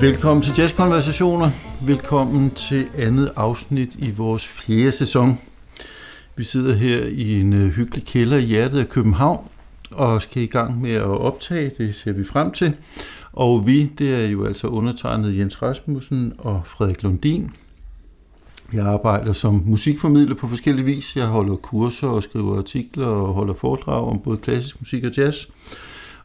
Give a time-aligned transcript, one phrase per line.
[0.00, 1.50] Velkommen til Jazzkonversationer.
[1.86, 5.38] Velkommen til andet afsnit i vores fjerde sæson.
[6.36, 9.48] Vi sidder her i en øh, hyggelig kælder i hjertet af København
[9.90, 11.72] og skal i gang med at optage.
[11.78, 12.72] Det ser vi frem til.
[13.32, 17.50] Og vi, det er jo altså undertegnet Jens Rasmussen og Frederik Lundin.
[18.72, 21.16] Jeg arbejder som musikformidler på forskellige vis.
[21.16, 25.46] Jeg holder kurser og skriver artikler og holder foredrag om både klassisk musik og jazz.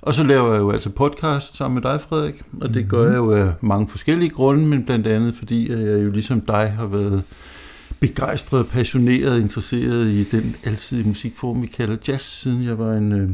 [0.06, 3.18] Og så laver jeg jo altså podcast sammen med dig, Frederik, og det gør jeg
[3.18, 7.24] jo af mange forskellige grunde, men blandt andet fordi jeg jo ligesom dig har været
[8.00, 13.30] begejstret, passioneret, interesseret i den alsidige musikform, vi kalder jazz, siden jeg var en, øh,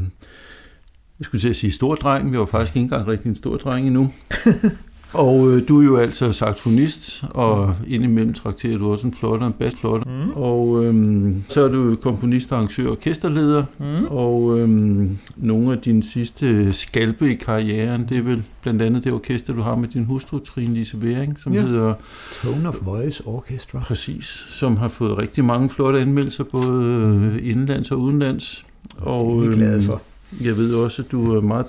[1.18, 3.56] jeg skulle til at sige stor dreng, vi var faktisk ikke engang rigtig en stor
[3.56, 4.12] dreng endnu.
[5.12, 9.52] Og øh, du er jo altså saxofonist, og indimellem trakterer du også en flotter, en
[9.52, 10.06] basflotter.
[10.06, 10.30] Mm.
[10.30, 13.64] Og øhm, så er du komponist, arrangør og orkesterleder.
[13.78, 14.04] Mm.
[14.04, 19.12] Og øhm, nogle af dine sidste skalpe i karrieren, det er vel blandt andet det
[19.12, 21.60] orkester, du har med din hustru, Trine Lise Væring, som ja.
[21.60, 21.94] hedder...
[22.32, 23.80] Tone of Voice Orchestra.
[23.80, 28.64] Præcis, som har fået rigtig mange flotte anmeldelser, både øh, indlands og udenlands.
[28.96, 30.02] Og, det er vi glade øhm, for.
[30.40, 31.66] Jeg ved også, at du er meget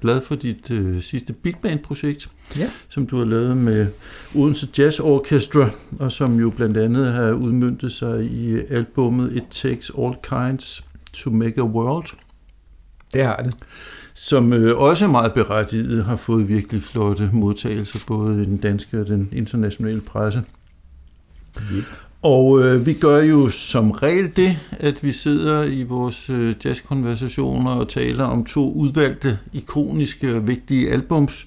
[0.00, 2.70] glad for dit øh, sidste big band-projekt, ja.
[2.88, 3.86] som du har lavet med
[4.34, 9.90] Odense Jazz Orchestra, og som jo blandt andet har udmyndtet sig i albummet It Takes
[9.98, 12.06] All Kinds to Make a World.
[13.12, 13.54] Det har det.
[14.14, 19.00] Som øh, også er meget berettiget, har fået virkelig flotte modtagelser, både i den danske
[19.00, 20.42] og den internationale presse.
[21.72, 21.84] Yep.
[22.22, 27.70] Og øh, vi gør jo som regel det, at vi sidder i vores øh, jazzkonversationer
[27.70, 31.46] og taler om to udvalgte, ikoniske og vigtige albums.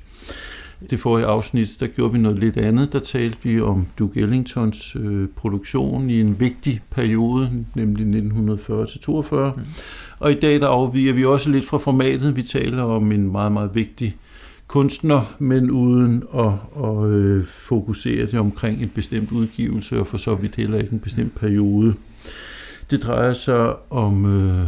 [0.90, 2.94] Det forrige afsnit, der gjorde vi noget lidt andet.
[2.94, 9.36] Der talte vi om Duke Ellingtons øh, produktion i en vigtig periode, nemlig 1940-42.
[9.36, 9.62] Mm.
[10.20, 12.36] Og i dag der afviger vi også lidt fra formatet.
[12.36, 14.16] Vi taler om en meget, meget vigtig
[14.76, 16.52] kunstner, men uden at,
[16.84, 21.00] at øh, fokusere det omkring en bestemt udgivelse, og for så vidt heller ikke en
[21.00, 21.94] bestemt periode.
[22.92, 24.68] Det drejer sig om øh,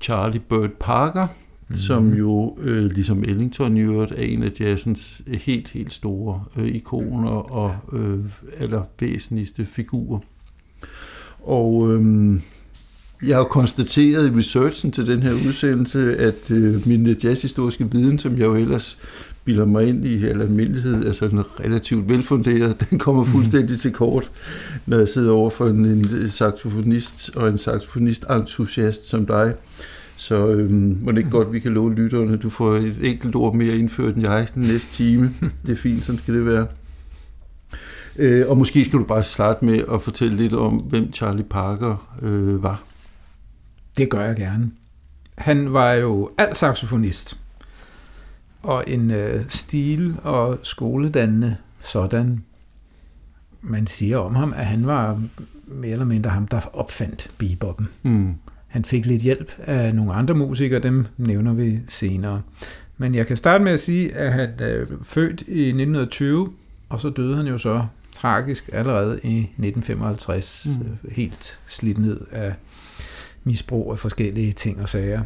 [0.00, 1.26] Charlie Bird Parker,
[1.68, 1.76] mm.
[1.76, 6.68] som jo, øh, ligesom Ellington i øvrigt, er en af jazzens helt, helt store øh,
[6.68, 8.18] ikoner og øh,
[8.58, 10.18] allervæsentligste figurer.
[11.42, 12.40] Og øh,
[13.26, 18.32] jeg har konstateret i researchen til den her udsendelse, at øh, min jazzhistoriske viden, som
[18.32, 18.98] jeg jo ellers
[19.44, 22.80] bilder mig ind i al almindelighed, er sådan relativt velfunderet.
[22.90, 24.30] Den kommer fuldstændig til kort,
[24.86, 29.54] når jeg sidder over for en, en saxofonist og en saxofonist-entusiast som dig.
[30.16, 33.54] Så øhm, må det ikke godt, vi kan love lytterne, du får et enkelt ord
[33.54, 35.34] mere indført end jeg den næste time.
[35.66, 36.66] Det er fint, sådan skal det være.
[38.16, 42.16] Øh, og måske skal du bare starte med at fortælle lidt om, hvem Charlie Parker
[42.22, 42.82] øh, var.
[43.98, 44.70] Det gør jeg gerne.
[45.38, 47.38] Han var jo alt saxofonist
[48.64, 52.44] og en øh, stil og skoledannende sådan.
[53.62, 55.22] Man siger om ham, at han var
[55.66, 57.88] mere eller mindre ham, der opfandt beboppen.
[58.02, 58.34] Mm.
[58.66, 62.42] Han fik lidt hjælp af nogle andre musikere, dem nævner vi senere.
[62.98, 66.52] Men jeg kan starte med at sige, at han øh, født i 1920,
[66.88, 70.86] og så døde han jo så tragisk allerede i 1955, mm.
[70.86, 72.54] Øh, helt slidt ned af
[73.44, 75.22] misbrug af forskellige ting og sager.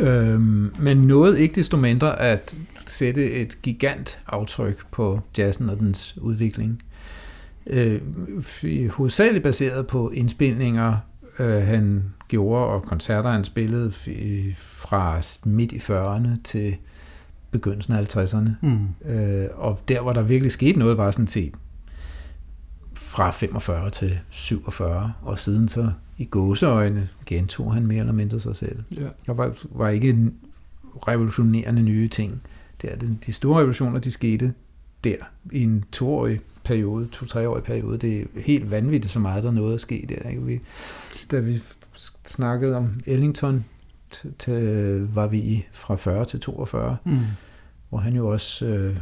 [0.00, 2.56] Øhm, men nåede ikke desto mindre at
[2.86, 6.82] sætte et gigant aftryk på jazzen og dens udvikling.
[7.66, 8.00] Øh,
[8.90, 10.96] hovedsageligt baseret på indspilninger,
[11.38, 13.92] øh, han gjorde, og koncerter, han spillede
[14.56, 16.76] fra midt i 40'erne til
[17.50, 18.50] begyndelsen af 50'erne.
[18.62, 19.10] Mm.
[19.10, 21.54] Øh, og der, hvor der virkelig skete noget, var sådan set
[22.94, 25.90] fra 45 til 47, og siden så
[26.20, 28.82] i gåseøjne gentog han mere eller mindre sig selv.
[28.96, 29.08] Ja.
[29.26, 30.30] Der var, var ikke
[31.08, 32.42] revolutionerende nye ting.
[32.82, 32.96] Det er
[33.26, 34.54] de store revolutioner, de skete
[35.04, 35.16] der
[35.52, 37.98] i en toårig periode, to-treårig periode.
[37.98, 40.28] Det er helt vanvittigt, så meget der nåede at ske der.
[40.28, 40.42] Ikke?
[40.42, 40.60] Vi,
[41.30, 41.62] da vi
[42.26, 43.64] snakkede om Ellington,
[45.14, 47.18] var vi fra 40 til 42, mm.
[47.88, 48.96] hvor han jo også øh,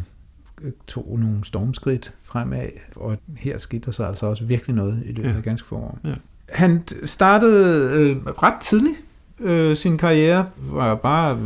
[0.86, 5.30] tog nogle stormskridt fremad, og her skete der så altså også virkelig noget i løbet
[5.30, 5.36] ja.
[5.36, 5.98] af ganske få år.
[6.04, 6.14] Ja.
[6.52, 8.96] Han startede øh, ret tidligt
[9.40, 11.38] øh, sin karriere, var bare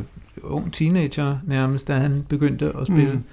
[0.43, 3.25] ung teenager nærmest, da han begyndte at spille mm.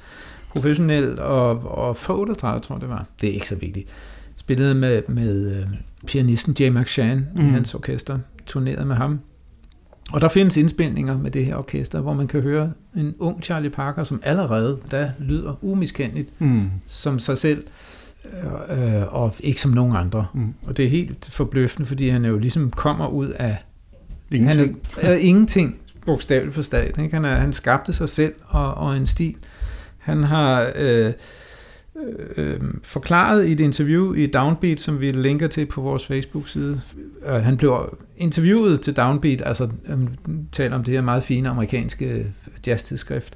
[0.50, 3.06] professionelt, og, og for 38, tror jeg det var.
[3.22, 3.90] Det er ikke så vigtigt.
[4.36, 5.68] Spillede med, med øh,
[6.08, 7.42] pianisten Jay McShann mm.
[7.42, 9.20] i hans orkester, turnerede med ham.
[10.14, 13.70] Og der findes indspilninger med det her orkester, hvor man kan høre en ung Charlie
[13.70, 16.72] Parker, som allerede der lyder umiskendeligt mm.
[16.88, 17.99] som sig selv, øh,
[19.10, 20.28] og ikke som nogen andre.
[20.34, 20.54] Mm.
[20.66, 23.58] Og det er helt forbløffende, fordi han jo ligesom kommer ud af
[24.32, 25.76] ingenting, han er, er ingenting
[26.06, 27.04] bogstaveligt for staten.
[27.04, 27.16] Ikke?
[27.16, 29.36] Han, er, han skabte sig selv og, og en stil,
[29.98, 31.14] Han har øh,
[32.38, 36.82] øh, forklaret i et interview i Downbeat, som vi linker til på vores Facebook-side.
[37.26, 40.18] Øh, han blev interviewet til Downbeat, altså han
[40.52, 42.34] taler om det her meget fine amerikanske
[42.68, 43.34] jazztidsskrift.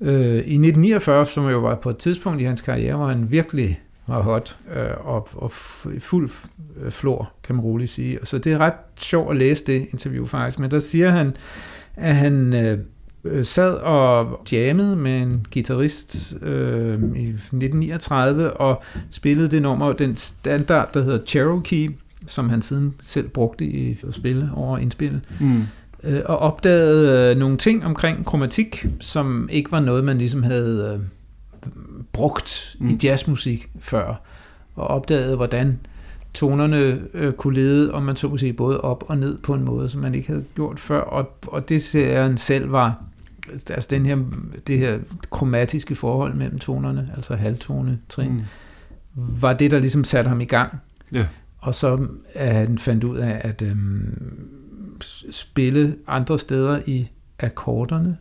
[0.00, 3.80] Øh, I 1949, som jo var på et tidspunkt i hans karriere, hvor han virkelig
[4.10, 5.52] var hot øh, og, og
[6.00, 6.30] fuld
[6.90, 8.18] flor, kan man roligt sige.
[8.24, 11.36] Så det er ret sjovt at læse det interview faktisk, men der siger han,
[11.96, 19.62] at han øh, sad og jammede med en guitarist øh, i 1939 og spillede det
[19.62, 21.90] nummer, den standard, der hedder Cherokee,
[22.26, 25.20] som han siden selv brugte i at spille over indspil.
[25.40, 25.62] Mm.
[26.04, 30.94] Øh, og opdagede øh, nogle ting omkring kromatik, som ikke var noget, man ligesom havde
[30.94, 31.06] øh,
[32.20, 32.88] brugt mm.
[32.88, 34.14] i jazzmusik før.
[34.74, 35.78] Og opdagede, hvordan
[36.34, 39.64] tonerne øh, kunne lede, om man så må sige, både op og ned på en
[39.64, 41.00] måde, som man ikke havde gjort før.
[41.00, 43.02] Og, og det ser han selv var
[43.70, 44.18] altså den her,
[44.66, 44.98] det her
[45.30, 48.42] kromatiske forhold mellem tonerne, altså halvtone, trin, mm.
[49.14, 50.80] var det, der ligesom satte ham i gang.
[51.12, 51.26] Ja.
[51.58, 55.00] Og så er han fandt ud af at øhm,
[55.30, 57.08] spille andre steder i
[57.38, 58.16] akkorderne,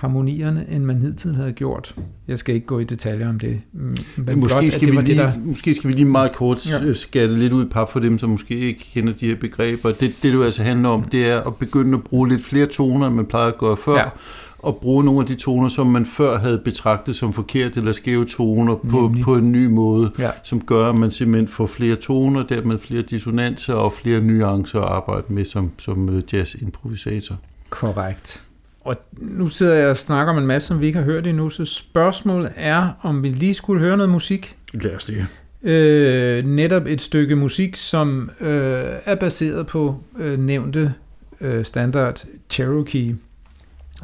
[0.00, 1.94] harmonierne, end man hidtil havde gjort.
[2.28, 3.60] Jeg skal ikke gå i detaljer om det.
[3.72, 5.40] Men måske, blot, skal det vi lige, det, der...
[5.44, 6.94] måske skal vi lige meget kort ja.
[6.94, 9.88] skatte lidt ud i pap for dem, som måske ikke kender de her begreber.
[9.88, 12.66] Det, det, det jo altså handler om, det er at begynde at bruge lidt flere
[12.66, 13.96] toner, end man plejede at gøre før.
[13.96, 14.08] Ja
[14.62, 18.24] og bruge nogle af de toner, som man før havde betragtet som forkert eller skæve
[18.24, 20.30] toner på, på en ny måde, ja.
[20.42, 24.88] som gør, at man simpelthen får flere toner, dermed flere dissonanser og flere nuancer at
[24.88, 27.36] arbejde med som, som øh, jazz-improvisator.
[27.70, 28.44] Korrekt.
[28.80, 31.50] Og nu sidder jeg og snakker om en masse, som vi ikke har hørt endnu,
[31.50, 34.56] så spørgsmålet er, om vi lige skulle høre noget musik.
[34.72, 35.26] Lad os det.
[35.62, 40.94] Øh, netop et stykke musik, som øh, er baseret på øh, nævnte
[41.40, 43.16] øh, standard Cherokee.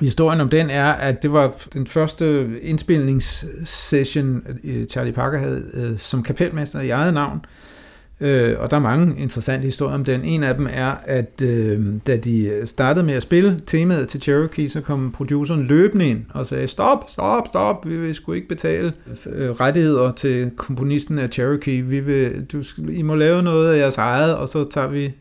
[0.00, 5.98] Historien om den er, at det var den første indspilningssession, øh, Charlie Parker havde øh,
[5.98, 7.36] som kapelmester i eget navn.
[7.36, 7.75] Øh,
[8.20, 10.24] Øh, og der er mange interessante historier om den.
[10.24, 14.68] En af dem er, at øh, da de startede med at spille temaet til Cherokee,
[14.68, 18.92] så kom produceren løbende ind og sagde, stop, stop, stop, vi vil sgu ikke betale
[19.26, 21.82] øh, rettigheder til komponisten af Cherokee.
[21.82, 25.12] Vi vil, du, I må lave noget af jeres eget, og så tager vi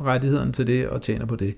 [0.00, 1.54] rettighederne til det og tjener på det.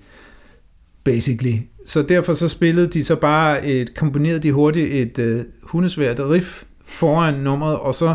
[1.05, 1.55] Basically.
[1.87, 6.63] Så derfor så spillede de så bare et, komponerede de hurtigt et øh, hundesvært riff
[6.85, 8.15] foran nummeret, og så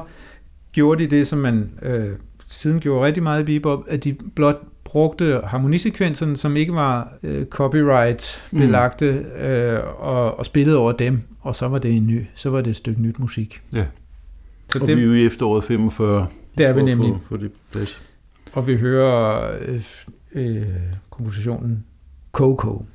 [0.71, 2.09] gjorde de det, som man øh,
[2.47, 7.45] siden gjorde rigtig meget i bebop, at de blot brugte harmonisekvenserne, som ikke var øh,
[7.45, 9.41] copyright-belagte, mm.
[9.41, 12.69] øh, og, og spillede over dem, og så var det en ny, så var det
[12.69, 13.61] et stykke nyt musik.
[13.73, 13.85] Ja.
[14.71, 16.27] Så og det, vi er jo i efteråret 45.
[16.57, 17.13] Det er vi nemlig.
[17.13, 18.01] For, for det plads.
[18.53, 19.81] Og vi hører øh,
[20.35, 20.65] øh,
[21.09, 21.83] kompositionen
[22.31, 22.85] Coco.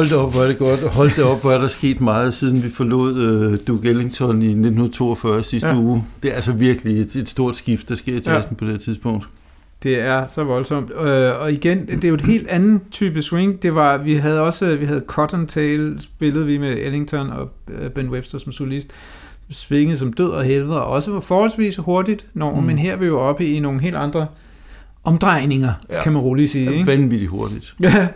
[0.00, 0.80] Hold det op, hvor er det godt.
[0.80, 4.46] Hold det op, hvor er der sket meget, siden vi forlod uh, Duke Ellington i
[4.46, 5.78] 1942 sidste ja.
[5.78, 6.04] uge.
[6.22, 8.64] Det er altså virkelig et, et stort skift, der sker i jazzen ja.
[8.64, 9.28] på det tidspunkt.
[9.82, 10.90] Det er så voldsomt.
[10.90, 13.62] Øh, og igen, det er jo et helt anden type swing.
[13.62, 18.08] Det var, vi havde også, vi havde Cottontail, spillede vi med Ellington og øh, Ben
[18.08, 18.90] Webster som solist,
[19.50, 22.66] svinget som død og helvede, og også var forholdsvis hurtigt, når, mm.
[22.66, 24.26] men her er vi jo oppe i nogle helt andre
[25.04, 26.02] omdrejninger, ja.
[26.02, 26.72] kan man roligt sige.
[26.72, 26.86] Ikke?
[26.86, 27.74] Vanvittigt hurtigt.
[27.82, 28.06] Ja, øh,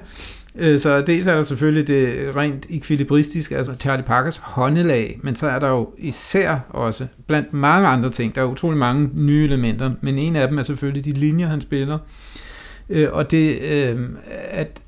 [0.77, 5.59] så dels er der selvfølgelig det rent ekvilibristiske, altså Charlie Parkers håndelag, men så er
[5.59, 10.19] der jo især også, blandt mange andre ting, der er utrolig mange nye elementer, men
[10.19, 11.99] en af dem er selvfølgelig de linjer, han spiller.
[12.91, 13.99] Øh, og det, øh,
[14.51, 14.83] at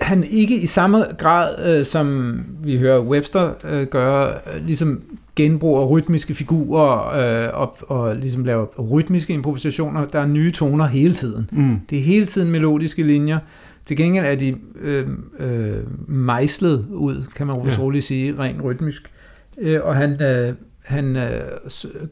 [0.00, 4.34] han ikke i samme grad, som vi hører Webster gøre,
[4.66, 5.00] ligesom
[5.36, 7.08] genbruger rytmiske figurer
[7.44, 10.04] øh, og, og ligesom laver rytmiske improvisationer.
[10.04, 11.50] Der er nye toner hele tiden.
[11.52, 11.80] Mm.
[11.90, 13.38] Det er hele tiden melodiske linjer.
[13.84, 15.08] Til gengæld er de øh,
[15.38, 17.78] øh, mejslet ud, kan man ja.
[17.78, 19.10] roligt sige, rent rytmisk.
[19.58, 21.42] Øh, og han, øh, han øh,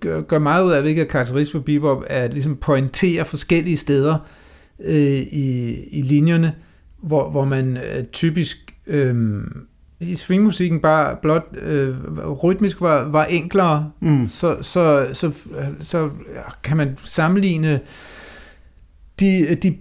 [0.00, 4.18] gør, gør meget ud af, hvilket er karakteristisk for bebop, at ligesom pointere forskellige steder
[4.80, 6.54] øh, i, i linjerne,
[7.02, 9.42] hvor, hvor man øh, typisk øh,
[10.00, 11.96] i swingmusikken bare blot øh,
[12.28, 14.28] rytmisk var, var enklere, mm.
[14.28, 15.32] så, så, så,
[15.80, 16.10] så
[16.62, 17.80] kan man sammenligne
[19.20, 19.76] de, de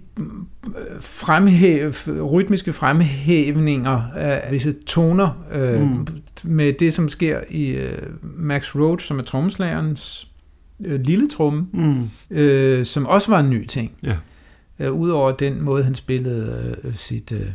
[1.00, 6.06] fremhæv, rytmiske fremhævninger af visse toner øh, mm.
[6.44, 10.28] med det, som sker i øh, Max Roach, som er trommeslagerens
[10.84, 12.08] øh, lille tromme, mm.
[12.30, 13.92] øh, som også var en ny ting.
[14.02, 14.16] Ja.
[14.78, 17.32] Øh, Udover den måde, han spillede øh, sit...
[17.32, 17.46] Øh,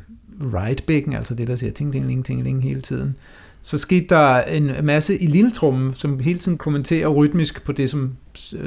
[0.42, 3.16] right-bækken, altså det, der siger ting, ting, ting, ting, ting hele tiden.
[3.62, 7.90] Så skete der en masse i lille trummen, som hele tiden kommenterer rytmisk på det,
[7.90, 8.16] som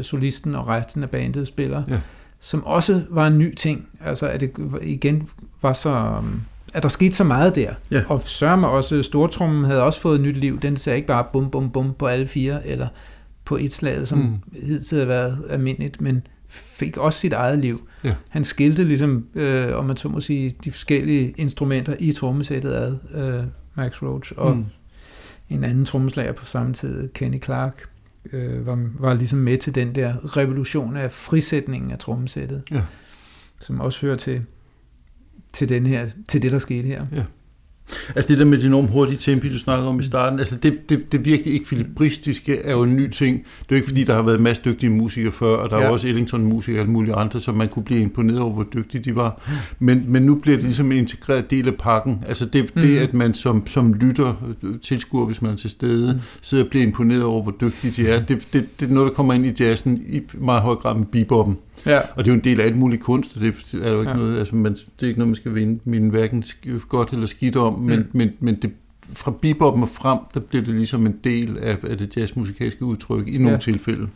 [0.03, 2.01] solisten og resten af bandet spiller, ja.
[2.41, 3.89] Som også var en ny ting.
[4.05, 4.53] Altså, at det
[4.83, 5.29] igen
[5.63, 6.23] var så...
[6.75, 7.75] At der skete så meget der.
[7.91, 8.03] Ja.
[8.09, 10.61] Og sørme også, stortrummen havde også fået et nyt liv.
[10.61, 12.89] Den sagde ikke bare bum, bum, bum på alle fire, eller
[13.45, 14.61] på et slag, som mm.
[14.63, 17.89] hidtil havde været almindeligt, men fik også sit eget liv.
[18.05, 18.15] Ja.
[18.29, 22.97] Han skilte ligesom, øh, om man så må sige, de forskellige instrumenter i trommesættet ad,
[23.15, 24.65] øh, Max Roach, og mm.
[25.51, 27.83] en anden trommeslager på samme tid, Kenny Clark,
[28.33, 32.83] øh, var, var ligesom med til den der revolution af frisætningen af trommesættet, ja.
[33.61, 34.45] som også hører til,
[35.53, 37.07] til, den her, til det, der skete her.
[37.13, 37.25] Ja.
[38.17, 40.89] Altså det der med det enormt hurtige tempo, du snakker om i starten, altså det,
[40.89, 43.37] det, det virkelig ekvilibristiske er jo en ny ting.
[43.39, 45.85] Det er jo ikke fordi, der har været masser dygtige musikere før, og der ja.
[45.85, 49.05] er også Ellington-musikere og alle mulige andre, som man kunne blive imponeret over, hvor dygtige
[49.05, 49.43] de var.
[49.79, 52.25] Men, men nu bliver det ligesom en integreret del af pakken.
[52.29, 52.83] Altså det, mm.
[52.83, 56.21] det at man som, som lytter, tilskuer, hvis man er til stede, mm.
[56.43, 59.15] sidder og bliver imponeret over, hvor dygtige de er, det, det, det er noget, der
[59.15, 61.57] kommer ind i jazzen i meget høj grad med beboppen.
[61.87, 61.99] Ja.
[61.99, 64.11] Og det er jo en del af alt muligt kunst, og det er jo ikke
[64.11, 64.17] ja.
[64.17, 66.45] noget, altså man, det er ikke noget, man skal vinde min hverken
[66.89, 68.07] godt eller skidt om, men, mm.
[68.13, 68.71] men, men det,
[69.13, 73.29] fra beboppen og frem, der bliver det ligesom en del af, af det jazzmusikalske udtryk
[73.29, 73.59] i nogle ja.
[73.59, 74.09] tilfælde.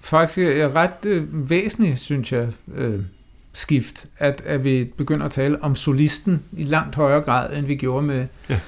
[0.00, 3.00] Faktisk er ret øh, væsentligt, synes jeg, øh,
[3.52, 7.76] skift, at, at vi begynder at tale om solisten i langt højere grad, end vi
[7.76, 8.60] gjorde med, ja.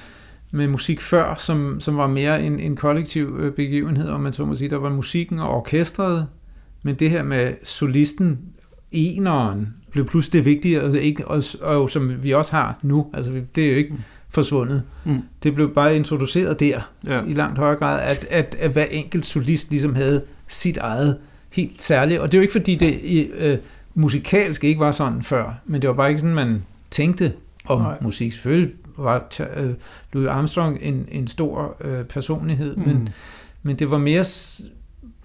[0.51, 4.45] med musik før, som, som var mere en, en kollektiv øh, begivenhed, om man så
[4.45, 4.69] må sige.
[4.69, 6.27] Der var musikken og orkestret,
[6.83, 8.39] men det her med solisten,
[8.91, 13.07] eneren, blev pludselig det vigtige, altså ikke, og, og som vi også har nu.
[13.13, 13.99] Altså, det er jo ikke mm.
[14.29, 14.83] forsvundet.
[15.05, 15.21] Mm.
[15.43, 17.23] Det blev bare introduceret der, ja.
[17.27, 21.17] i langt højere grad, at, at, at hver enkelt solist ligesom havde sit eget
[21.49, 22.19] helt særligt.
[22.19, 23.57] Og det er jo ikke, fordi det øh,
[23.93, 27.33] musikalsk ikke var sådan før, men det var bare ikke sådan, man tænkte
[27.65, 27.97] om Nej.
[28.01, 28.31] musik.
[28.31, 29.71] Selvfølgelig var øh,
[30.13, 32.83] Louis Armstrong en, en stor øh, personlighed, mm.
[32.87, 33.09] men,
[33.63, 34.25] men det var mere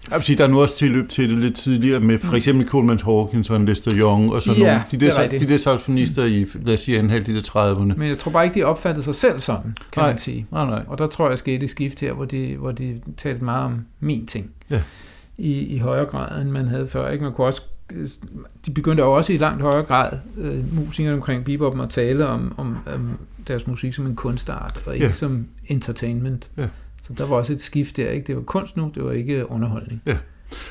[0.09, 2.35] jeg vil sige, der er nu også tilløb til det lidt tidligere med for mm.
[2.35, 4.83] eksempel Coleman Hawkins og Lester Young og sådan ja, nogle.
[4.91, 7.97] De der, de der saxofonister i, lad os sige, en halv de der 30'erne.
[7.97, 10.45] Men jeg tror bare ikke, de opfattede sig selv sådan, kan nej, man sige.
[10.51, 10.83] Nej, nej.
[10.87, 13.85] Og der tror jeg, skete et skift her, hvor de, hvor de talte meget om
[13.99, 14.51] min ting.
[14.69, 14.81] Ja.
[15.37, 17.09] I, I højere grad, end man havde før.
[17.09, 17.23] Ikke?
[17.23, 17.61] Man kunne også
[18.65, 22.77] de begyndte også i langt højere grad, øh, musikere omkring beboppen, at tale om, om,
[22.95, 25.11] om deres musik som en kunstart, og ikke ja.
[25.11, 26.49] som entertainment.
[26.57, 26.67] Ja.
[27.07, 28.27] Så der var også et skift der, ikke?
[28.27, 30.01] Det var kunst nu, det var ikke underholdning.
[30.05, 30.17] Ja.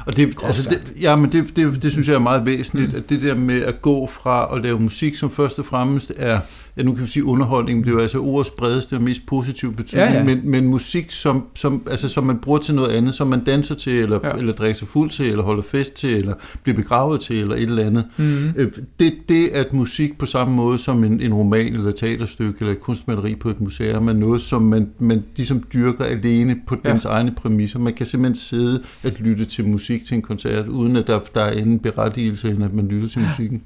[0.07, 2.99] Og det, altså det, ja, men det, det, det synes jeg er meget væsentligt, mm.
[2.99, 6.41] at det der med at gå fra at lave musik, som først og fremmest er
[6.77, 9.73] ja, nu kan vi sige underholdning, det er jo altså ordets bredeste og mest positive
[9.73, 10.25] betydning, ja, ja.
[10.25, 13.75] Men, men musik, som, som, altså, som man bruger til noget andet, som man danser
[13.75, 14.33] til, eller, ja.
[14.33, 17.63] eller drikker sig fuld til, eller holder fest til, eller bliver begravet til, eller et
[17.63, 18.05] eller andet.
[18.17, 18.71] Mm.
[18.99, 22.73] Det, det at musik på samme måde som en, en roman, eller et teaterstykke, eller
[22.73, 26.91] et kunstmaleri på et museum, er noget, som man, man ligesom dyrker alene på ja.
[26.91, 27.79] dens egne præmisser.
[27.79, 31.21] Man kan simpelthen sidde og lytte til til musik til en koncert, uden at der,
[31.35, 33.63] der er en berettigelse, end at man lytter til musikken.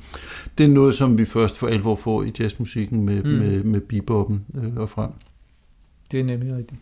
[0.58, 3.30] Det er noget, som vi først for alvor får i jazzmusikken med, mm.
[3.30, 5.10] med, med beboppen øh, og frem.
[6.12, 6.80] Det er nemlig rigtigt.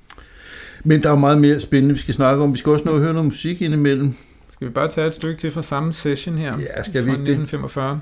[0.85, 2.53] Men der er meget mere spændende, vi skal snakke om.
[2.53, 4.15] Vi skal også nå at høre noget musik indimellem.
[4.51, 6.59] Skal vi bare tage et stykke til fra samme session her?
[6.59, 8.01] Ja, skal vi fra 1945.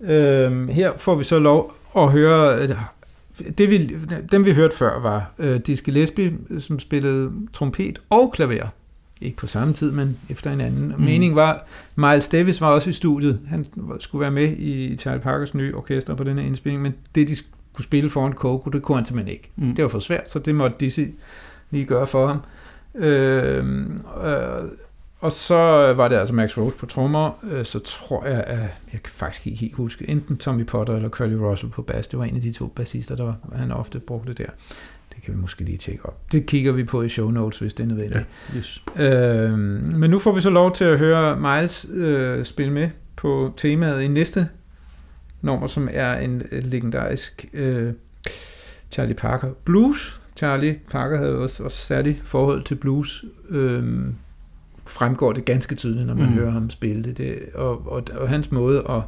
[0.00, 2.68] Øhm, her får vi så lov at høre...
[3.58, 3.96] Det vi,
[4.32, 8.68] dem vi hørte før var uh, Dizzy Gillespie, som spillede trompet og klaver.
[9.22, 10.94] Ikke på samme tid, men efter hinanden.
[10.96, 11.04] Mm.
[11.04, 13.40] Meningen var, Miles Davis var også i studiet.
[13.48, 13.66] Han
[13.98, 17.36] skulle være med i Charlie Parkers nye orkester på den her indspilning, men det, de
[17.36, 19.50] skulle spille foran Coco, det kunne han simpelthen ikke.
[19.56, 19.74] Mm.
[19.74, 21.00] Det var for svært, så det måtte Dizzy
[21.70, 22.38] lige gøre for ham.
[22.94, 23.64] Øh,
[24.24, 24.68] øh,
[25.20, 25.56] og så
[25.96, 28.58] var det altså Max Rose på trommer, øh, så tror jeg, at
[28.92, 32.08] jeg kan faktisk ikke helt huske, enten Tommy Potter eller Curly Russell på bas.
[32.08, 34.46] Det var en af de to bassister, der var, han ofte brugte der.
[35.14, 36.32] Det kan vi måske lige tjekke op.
[36.32, 38.26] Det kigger vi på i show notes, hvis det er nødvendigt.
[38.52, 38.82] Ja, yes.
[38.96, 39.58] øh,
[39.98, 44.02] men nu får vi så lov til at høre Miles øh, spille med på temaet
[44.02, 44.48] i næste
[45.40, 47.92] nummer, som er en legendarisk øh,
[48.90, 50.20] Charlie Parker blues.
[50.36, 53.24] Charlie Parker havde også, også særligt forhold til blues.
[53.48, 54.04] Øh,
[54.86, 56.32] fremgår det ganske tydeligt, når man mm.
[56.32, 57.18] hører ham spille det.
[57.18, 59.02] det og, og, og hans måde at,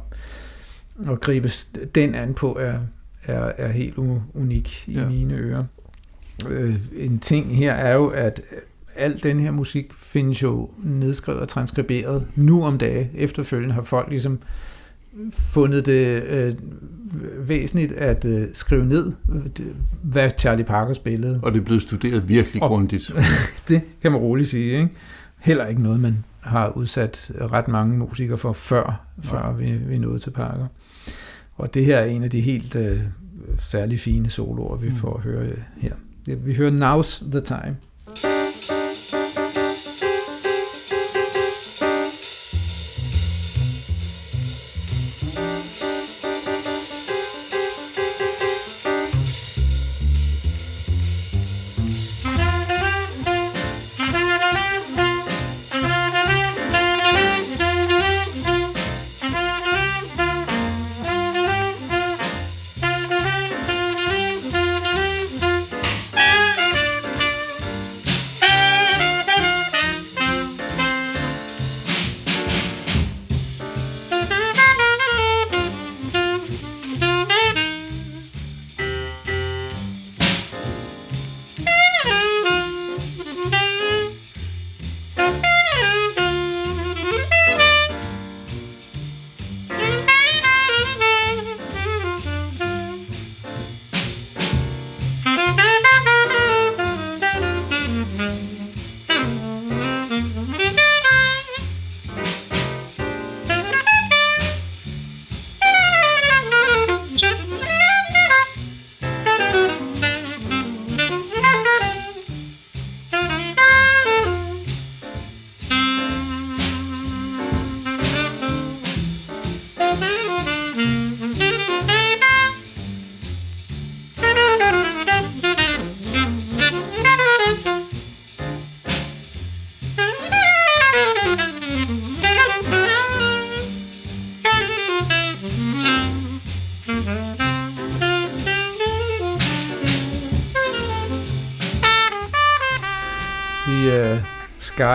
[1.11, 1.49] at gribe
[1.95, 2.79] den an på er,
[3.23, 3.97] er, er helt
[4.33, 5.07] unik i ja.
[5.09, 5.63] mine ører.
[6.49, 8.41] Øh, en ting her er jo, at
[8.95, 13.09] al den her musik findes jo nedskrevet og transkriberet nu om dage.
[13.15, 14.39] Efterfølgende har folk ligesom
[15.31, 16.55] fundet det øh,
[17.47, 19.13] væsentligt at øh, skrive ned,
[20.01, 21.39] hvad Charlie Parker spillede.
[21.43, 23.11] Og det er blevet studeret virkelig og, grundigt.
[23.67, 24.71] det kan man roligt sige.
[24.71, 24.89] Ikke?
[25.39, 30.19] Heller ikke noget, man har udsat ret mange musikere for før, før vi, vi nåede
[30.19, 30.67] til Parker.
[31.55, 32.99] Og det her er en af de helt øh,
[33.59, 34.95] særlig fine soloer, vi mm.
[34.95, 35.93] får at høre her.
[36.27, 37.75] Vi hører Now's the Time.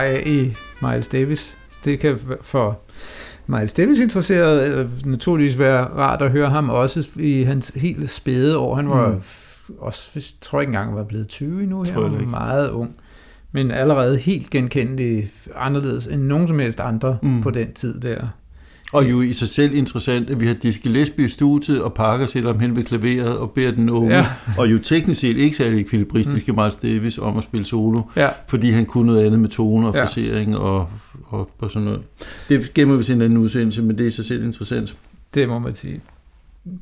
[0.01, 1.59] Sky i Miles Davis.
[1.85, 2.79] Det kan for
[3.47, 8.59] Miles Davis interesseret øh, naturligvis være rart at høre ham også i hans helt spæde
[8.59, 8.75] år.
[8.75, 9.23] Han var mm.
[9.79, 11.93] også, jeg tror ikke engang, var blevet 20 nu her.
[11.93, 12.97] Han var meget ung.
[13.53, 17.43] Men allerede helt genkendelig anderledes end nogen som helst andre mm.
[17.43, 18.29] på den tid der.
[18.92, 22.26] Og jo i sig selv interessant, at vi har Dizzy Gillespie i studiet, og Parker
[22.26, 24.26] sætter ham hen ved klaveret og beder den unge, ja.
[24.59, 26.59] og jo teknisk set ikke særlig ekvilibristiske mm.
[26.59, 28.29] Miles Davis om at spille solo, ja.
[28.48, 30.59] fordi han kunne noget andet med tone og frasering ja.
[30.59, 30.88] og,
[31.24, 32.03] og, og sådan noget.
[32.48, 34.96] Det gemmer vi til en anden udsendelse, men det er i sig selv interessant.
[35.35, 36.00] Det må man sige.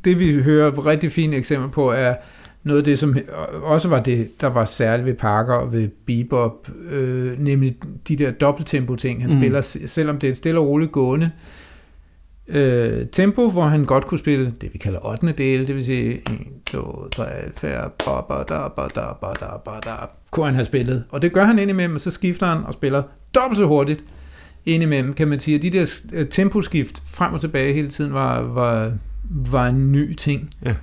[0.04, 2.14] Det vi hører et rigtig fint eksempel på er
[2.62, 3.16] noget af det, som
[3.62, 7.76] også var det, der var særligt ved Parker og ved Bebop, øh, nemlig
[8.08, 9.40] de der dobbelttempo ting, han mm.
[9.40, 11.30] spiller, selvom det er et stille og roligt gående,
[12.48, 15.32] øh, tempo, hvor han godt kunne spille det, vi kalder 8.
[15.32, 16.22] del, det vil sige 1,
[16.66, 17.24] 2, 3,
[17.56, 19.94] 4, ba, ba, da, ba, da, ba, da, ba, da,
[20.30, 21.04] kunne han have spillet.
[21.10, 23.02] Og det gør han indimellem, og så skifter han og spiller
[23.34, 24.04] dobbelt så hurtigt
[24.66, 25.54] indimellem, kan man sige.
[25.54, 28.92] at de der øh, temposkift frem og tilbage hele tiden var, var,
[29.30, 30.54] var en ny ting.
[30.64, 30.74] Ja.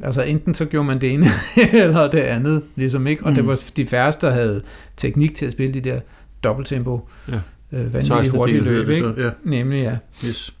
[0.00, 1.26] Altså enten så gjorde man det ene
[1.82, 3.24] eller det andet, ligesom ikke.
[3.24, 3.34] Og mm.
[3.34, 4.62] det var de færreste, der havde
[4.96, 6.00] teknik til at spille de der
[6.42, 7.08] dobbelttempo.
[7.28, 7.40] Ja
[7.72, 9.14] øh, vanvittigt hurtige løb, ikke?
[9.16, 9.30] Ja.
[9.44, 9.96] Nemlig, ja.
[10.28, 10.54] Yes.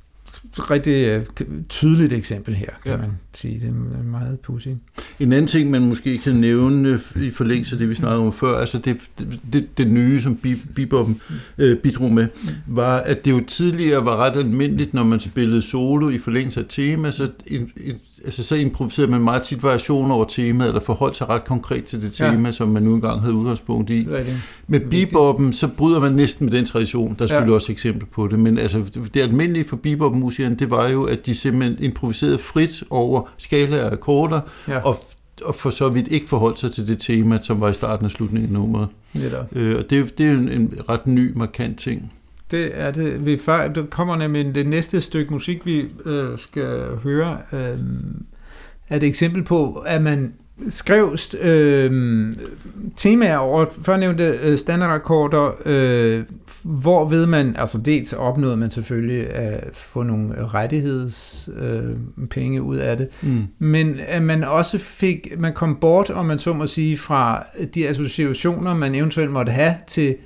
[0.70, 1.22] Rigtig øh,
[1.68, 2.96] tydeligt eksempel her, kan Ja.
[2.96, 3.60] man sige.
[3.60, 4.76] Det er meget pudsigt.
[5.20, 8.32] En anden ting, man måske kan nævne øh, i forlængelse af det, vi snakkede om
[8.32, 8.96] før, altså det,
[9.52, 10.38] det, det nye, som
[10.78, 11.12] Bebop'en
[11.58, 12.26] øh, bidrog med,
[12.66, 16.66] var, at det jo tidligere var ret almindeligt, når man spillede solo i forlængelse af
[16.68, 21.16] tema, så, in, in, altså, så improviserede man meget tit variationer over temaet, eller forholdt
[21.16, 22.30] sig ret konkret til det Ja.
[22.30, 24.08] tema, som man nu engang havde udgangspunkt i.
[24.66, 27.08] Med bebop'en, så bryder man næsten med den tradition.
[27.18, 27.54] Der er selvfølgelig Ja.
[27.54, 31.34] også eksempler på det, men altså, det almindelige for bebop-musikerne, det var jo, at de
[31.34, 35.04] simpelthen improviserede frit over skalaer og akkorder, Ja, og,
[35.44, 38.10] og for så vidt ikke forholdt sig til det tema, som var i starten og
[38.10, 38.88] slutningen af nummeret.
[39.52, 42.12] Øh, og det, det er jo en, en ret ny, markant ting.
[42.52, 43.26] Det er det.
[43.26, 47.58] Vi før, der kommer nemlig det næste stykke musik, vi øh, skal høre, øh,
[48.88, 50.32] er et eksempel på, at man
[50.68, 52.32] skrev øh,
[52.96, 56.24] temaer over førnævnte øh, standardakkorder, øh,
[56.62, 62.76] hvor ved man, altså dels opnåede man selvfølgelig at få nogle rettighedspenge øh, penge ud
[62.76, 63.42] af det, Mm.
[63.58, 67.88] men at man også fik, man kom bort, om man så må sige, fra de
[67.88, 70.16] associationer, man eventuelt måtte have til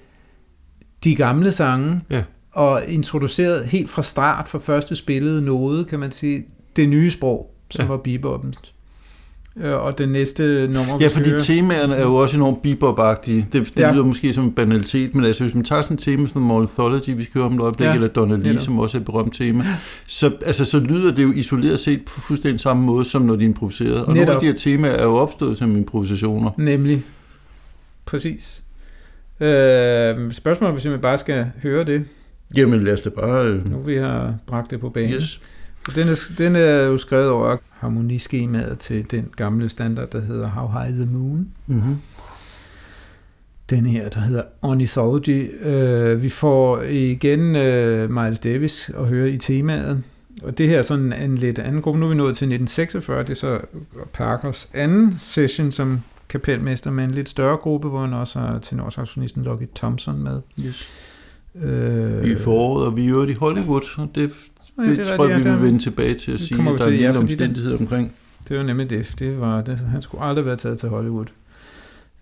[1.04, 2.22] de gamle sange, Ja.
[2.52, 6.44] og introduceret helt fra start, fra første spillede node, kan man sige,
[6.76, 7.92] det nye sprog, som Ja.
[7.92, 7.96] ja.
[7.96, 8.72] var bebop'en.
[9.62, 13.46] Øh, Og det næste nummer, Ja, fordi høre- temaerne er jo også enormt bebop-agtige.
[13.52, 13.92] Det, det Ja.
[13.92, 17.08] lyder måske som en banalitet, men altså hvis man tager sådan et tema som Ornithology,
[17.16, 18.62] vi skal høre om et øjeblik, Ja, eller Donna Lee, netop.
[18.62, 19.64] som også er et berømt tema,
[20.06, 23.44] så, altså, så lyder det jo isoleret set på fuldstændig samme måde, som når de
[23.44, 23.94] er improviseret.
[24.04, 24.40] Og nogle af Netop.
[24.40, 26.50] de her temaer er jo opstået som improvisationer.
[26.58, 27.02] Nemlig.
[28.06, 28.62] Præcis.
[29.40, 32.04] Øh, spørgsmålet er, hvis jeg bare skal høre det,
[32.56, 33.46] Jamen lad os da bare...
[33.46, 35.14] Øh, nu vi har bragt det på banen.
[35.14, 35.40] yes.
[35.94, 40.68] Den er, den er jo skrevet over harmoniskemaet til den gamle standard, der hedder How
[40.68, 41.48] High the Moon.
[41.66, 41.96] Mm-hmm.
[43.70, 45.66] Den her, der hedder Ornithology.
[45.66, 50.02] Øh, vi får igen øh, Miles Davis at høre i temaet.
[50.42, 52.00] Og det her er sådan en lidt anden gruppe.
[52.00, 53.22] Nu er vi nået til 1946.
[53.22, 53.60] Det er så
[54.12, 59.42] Parkers anden session som kapelmester med en lidt større gruppe, hvor han også har tenorsaxofonisten
[59.44, 60.40] Lucky Thompson med.
[60.60, 60.88] yes.
[61.54, 64.20] Øh, Vi i foråret, og vi er jo i Hollywood, og det,
[64.78, 66.78] ja, det, er det tror jeg, vi ja, vil vende tilbage til at sige, at
[66.78, 68.12] der er en ja, lille fordi det- omstændighed omkring.
[68.48, 69.14] Det var nemlig det.
[69.18, 71.26] det, var, det han skulle aldrig være taget til Hollywood.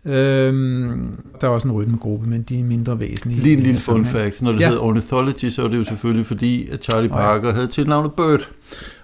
[0.07, 3.43] Øhm, der er også en rytmegruppe, men de er mindre væsentlige.
[3.43, 4.43] Lige en lille fun fact.
[4.43, 4.69] Når det Ja.
[4.69, 7.23] hedder Ornithology, så er det jo selvfølgelig fordi, at Charlie Åh, ja.
[7.23, 8.51] Parker havde tilnavnet Bird.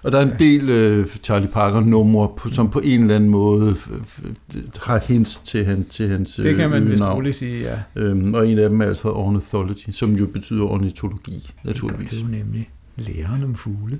[0.03, 0.35] Og der er en Ja.
[0.45, 3.75] del øh, Charlie Parker-numre, som på en eller anden måde
[4.83, 7.15] har hints til, han, til hans Det kan man øh, vist navn.
[7.15, 8.01] roligt sige, ja.
[8.01, 12.09] Øhm, og en af dem er altså Ornithology, som jo betyder ornitologi, naturligvis.
[12.09, 13.99] Det er jo nemlig læren om fugle.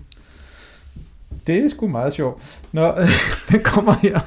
[1.48, 2.42] Det er sgu meget sjovt.
[2.72, 2.94] Nå,
[3.52, 4.20] den kommer her.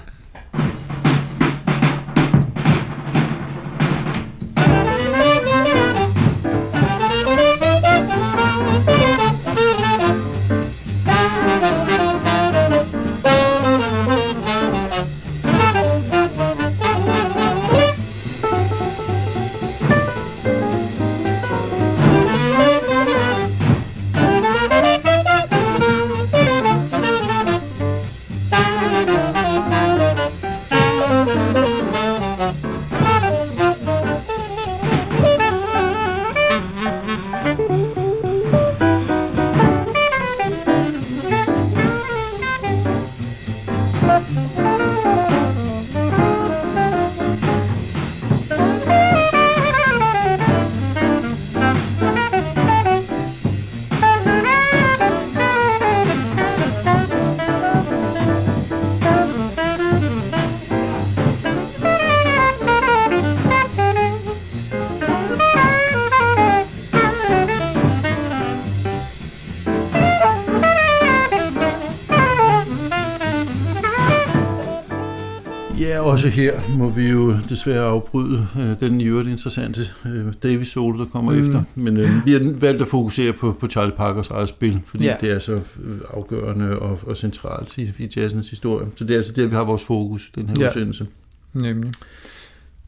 [76.15, 80.99] Også her må vi jo desværre afbryde øh, den i øvrigt interessante øh, Davis solo,
[80.99, 81.41] der kommer Mm.
[81.43, 81.63] efter.
[81.75, 85.17] Men øh, vi har valgt at fokusere på, på Charlie Parkers eget spil, fordi Ja.
[85.21, 88.87] det er så øh, afgørende og, og centralt i, i jazzens historie.
[88.97, 90.67] Så det er altså der, vi har vores fokus, den her ja.
[90.67, 91.07] udsendelse.
[91.53, 91.93] Nemlig.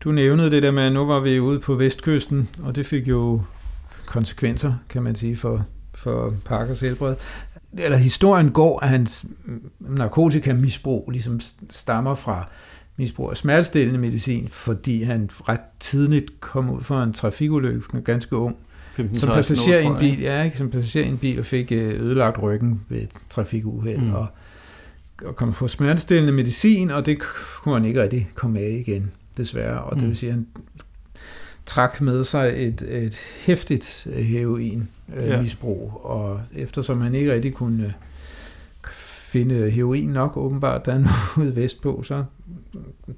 [0.00, 3.08] Du nævnede det der med, at nu var vi ude på vestkysten, og det fik
[3.08, 3.42] jo
[4.06, 7.14] konsekvenser, kan man sige, for, for Parkers helbred.
[7.78, 9.26] Eller historien går, at hans
[9.80, 12.48] narkotikamisbrug ligesom stammer fra
[12.96, 18.56] misbrug af smertestillende medicin, fordi han ret tidligt kom ud for en trafikulykke, ganske ung,
[18.96, 20.59] 15, som 16 år, passager i en bil, ja, ikke?
[20.59, 24.14] som passager i en bil og fik øh, ødelagt ryggen ved et trafikuheld, mm.
[24.14, 24.26] Og,
[25.24, 29.80] og kom på smertestillende medicin, og det kunne han ikke rigtig komme af igen, desværre.
[29.82, 30.09] Og det Mm.
[30.09, 30.46] vil sige, at han
[31.66, 34.88] trak med sig et, et hæftigt heroin
[35.20, 35.42] ja.
[35.42, 37.94] misbrug, og eftersom han ikke rigtig kunne
[39.37, 41.05] finde heroin nok åbenbart, der er
[41.40, 42.25] ude vestpå, så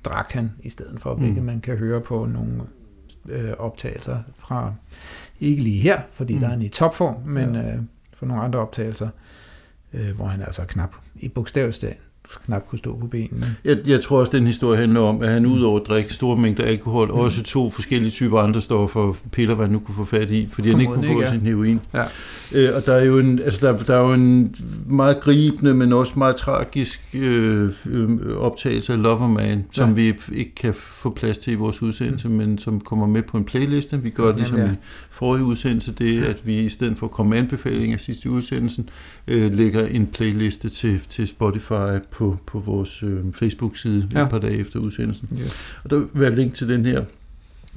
[0.05, 1.47] drak han i stedet for, hvilket mm.
[1.47, 2.63] man kan høre på nogle
[3.29, 4.75] øh, optagelser fra,
[5.41, 6.41] ikke lige her, fordi mm.
[6.41, 7.61] der er han i topform, men ja.
[7.61, 7.79] øh,
[8.15, 9.09] for nogle andre optagelser,
[9.93, 11.97] øh, hvor han altså knap i bogstavsdagen
[12.47, 13.57] knap kunne stå på benene.
[13.65, 16.65] Jeg, jeg tror også, den historie handler om, at han udover at drikke store mængder
[16.65, 17.19] alkohol, mm.
[17.19, 20.71] også to forskellige typer andre stoffer, piller, hvad han nu kunne få fat i, fordi
[20.71, 21.31] han ikke kunne få ja.
[21.31, 21.81] sin heroin.
[21.95, 22.05] Ja.
[22.55, 24.55] Øh, og der er jo en, altså der, der er jo en
[24.87, 29.95] meget gribende, men også meget tragisk øh, øh, optagelse af Loverman, som ja.
[29.95, 32.35] vi ikke kan få plads til i vores udsendelse, mm.
[32.35, 34.03] men som kommer med på en playliste.
[34.03, 34.65] Vi gør det ligesom ja.
[34.65, 34.77] i
[35.11, 38.89] forrige udsendelse, det at vi i stedet for at komme med anbefalinger sidste udsendelsen,
[39.29, 44.23] øh, lægger en playliste til, til Spotify på, på vores øh, Facebook-side ja.
[44.23, 45.29] et par dage efter udsendelsen.
[45.41, 45.75] Yes.
[45.85, 47.05] Og der vil være link til den her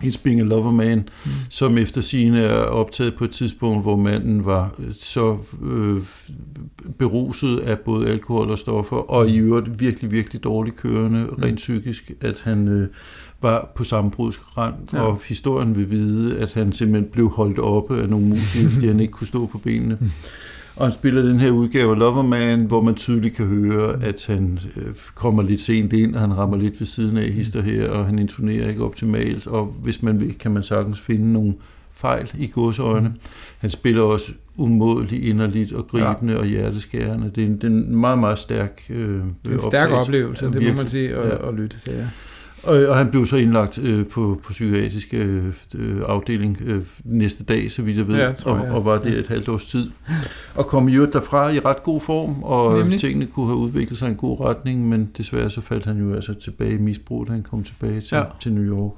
[0.03, 1.31] It's Being a Lover Man, mm.
[1.49, 6.01] som efter sine er optaget på et tidspunkt, hvor manden var øh, så øh,
[6.97, 11.43] beruset af både alkohol og stoffer, og i øvrigt virkelig, virkelig dårligt kørende, mm.
[11.43, 12.87] rent psykisk, at han øh,
[13.41, 14.99] var på sammenbrudsrand, ja.
[14.99, 18.99] og historien vil vide, at han simpelthen blev holdt oppe af nogle musikere, fordi han
[18.99, 19.97] ikke kunne stå på benene.
[20.75, 24.59] Og han spiller den her udgave af Loverman, hvor man tydeligt kan høre, at han
[24.77, 28.05] øh, kommer lidt sent ind, og han rammer lidt ved siden af hister her, og
[28.05, 31.53] han intonerer ikke optimalt, og hvis man vil, kan man sagtens finde nogle
[31.93, 33.13] fejl i godsøjne.
[33.59, 36.39] Han spiller også umådeligt inderligt og gribende ja.
[36.39, 37.31] og hjerteskærende.
[37.35, 40.45] Det er en, det er en meget, meget stærk øh, Det er en stærk oplevelse,
[40.45, 41.47] det må man sige, at, ja.
[41.49, 41.93] at lytte til.
[41.93, 42.07] Ja.
[42.63, 45.53] Og, og han blev så indlagt øh, på, på psykiatrisk øh,
[46.05, 49.27] afdeling øh, næste dag, så vidt jeg ved, ja, jeg, og, og var det et
[49.27, 49.91] halvt års tid.
[50.55, 52.99] Og kom jo derfra i ret god form, og Nemlig.
[52.99, 56.13] tingene kunne have udviklet sig i en god retning, men desværre så faldt han jo
[56.13, 58.23] altså tilbage i misbrug, da han kom tilbage til, ja.
[58.41, 58.93] til New York.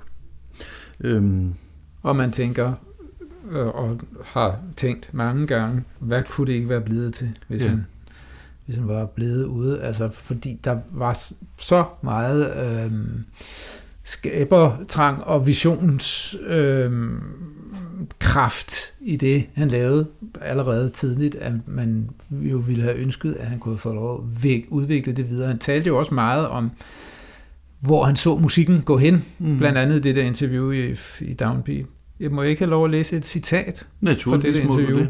[0.99, 1.53] Øhm.
[2.03, 2.73] Og man tænker,
[3.51, 7.69] øh, og har tænkt mange gange, hvad kunne det ikke være blevet til, hvis ja.
[7.69, 7.85] han
[8.69, 9.81] han var blevet ude.
[9.81, 11.21] Altså, fordi der var
[11.57, 12.91] så meget øh,
[14.03, 16.91] skabertrang og visionskraft øh,
[18.19, 20.07] kraft i det, han lavede
[20.41, 25.13] allerede tidligt, at man jo ville have ønsket, at han kunne få lov at udvikle
[25.13, 25.47] det videre.
[25.47, 26.71] Han talte jo også meget om,
[27.79, 29.57] hvor han så musikken gå hen, mm.
[29.57, 31.85] blandt andet det der interview i, i Downbeat.
[32.19, 34.97] Jeg må ikke have lov at læse et citat fra det der interview.
[34.97, 35.09] Det.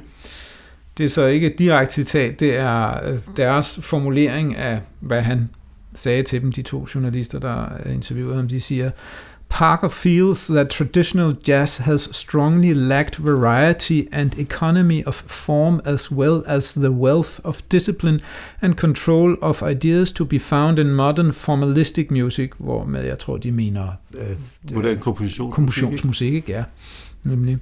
[0.98, 5.50] Det er så ikke et direkte citat, det er øh, deres formulering af, hvad han
[5.96, 8.48] sagde til dem, de to journalister, der interviewede ham.
[8.48, 8.92] De siger,
[9.54, 16.44] Parker feels that traditional jazz has strongly lacked variety and economy of form as well
[16.48, 18.20] as the wealth of discipline
[18.62, 23.38] and control of ideas to be found in modern formalistic music, hvor med jeg tror,
[23.38, 26.64] de mener øh, komposition, kompositionsmusik, ja.
[27.24, 27.58] Nemlig.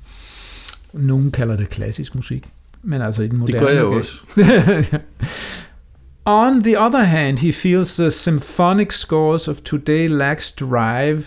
[0.94, 2.50] Nogen kalder det klassisk musik.
[2.84, 3.60] Men altså i den moderne...
[3.60, 4.14] Det gør jeg også.
[6.26, 11.24] On the other hand, he feels the symphonic scores of today lacks drive,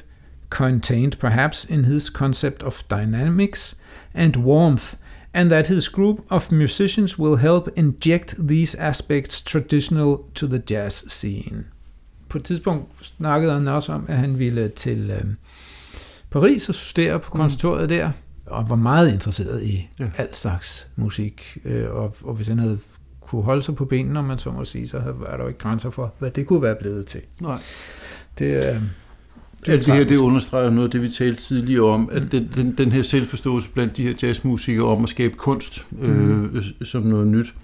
[0.51, 3.77] contained perhaps in his concept of dynamics
[4.14, 4.95] and warmth,
[5.33, 11.05] and that his group of musicians will help inject these aspects traditional to the jazz
[11.09, 11.64] scene.
[12.29, 15.25] På et tidspunkt snakkede han også om, at han ville til øh,
[16.31, 17.88] Paris og studere på konservatoriet mm.
[17.88, 18.11] der,
[18.47, 20.11] og var meget interesseret i ja.
[20.17, 21.59] alt slags musik.
[21.65, 22.79] Øh, og, og hvis han havde
[23.21, 25.61] kunne holde sig på benene, om man så må sige, så var der jo ikke
[25.61, 27.21] grænser for, hvad det kunne være blevet til.
[27.41, 27.59] Nej.
[28.39, 28.83] Det, øh,
[29.67, 32.75] alt det her, det understreger noget af det, vi talte tidligere om, at den, den,
[32.79, 36.63] den her selvforståelse blandt de her jazzmusikere om at skabe kunst øh, mm.
[36.85, 37.55] som noget nyt.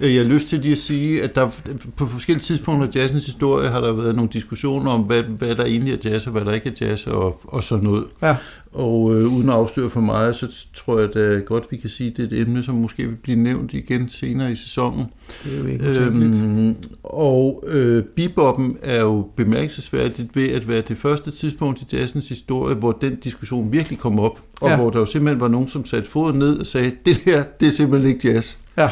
[0.00, 1.50] Øh, jeg har lyst til lige at sige, at der
[1.96, 5.64] på forskellige tidspunkter i jazzens historie har der været nogle diskussioner om, hvad, hvad der
[5.64, 8.04] egentlig er jazz og hvad der ikke er jazz og, og sådan noget.
[8.22, 8.36] Ja.
[8.72, 12.10] Og øh, uden at afsløre for meget, så tror jeg da godt, vi kan sige,
[12.10, 15.06] at det er et emne, som måske vil blive nævnt igen senere i sæsonen.
[15.44, 20.98] Det er jo ikke øhm, Og øh, beboppen er jo bemærkelsesværdigt ved at være det
[20.98, 24.76] første tidspunkt i jazzens historie, hvor den diskussion virkelig kom op, og ja.
[24.76, 27.68] hvor der jo simpelthen var nogen, som satte foden ned og sagde, det her, det
[27.68, 28.56] er simpelthen ikke jazz.
[28.78, 28.90] Ja.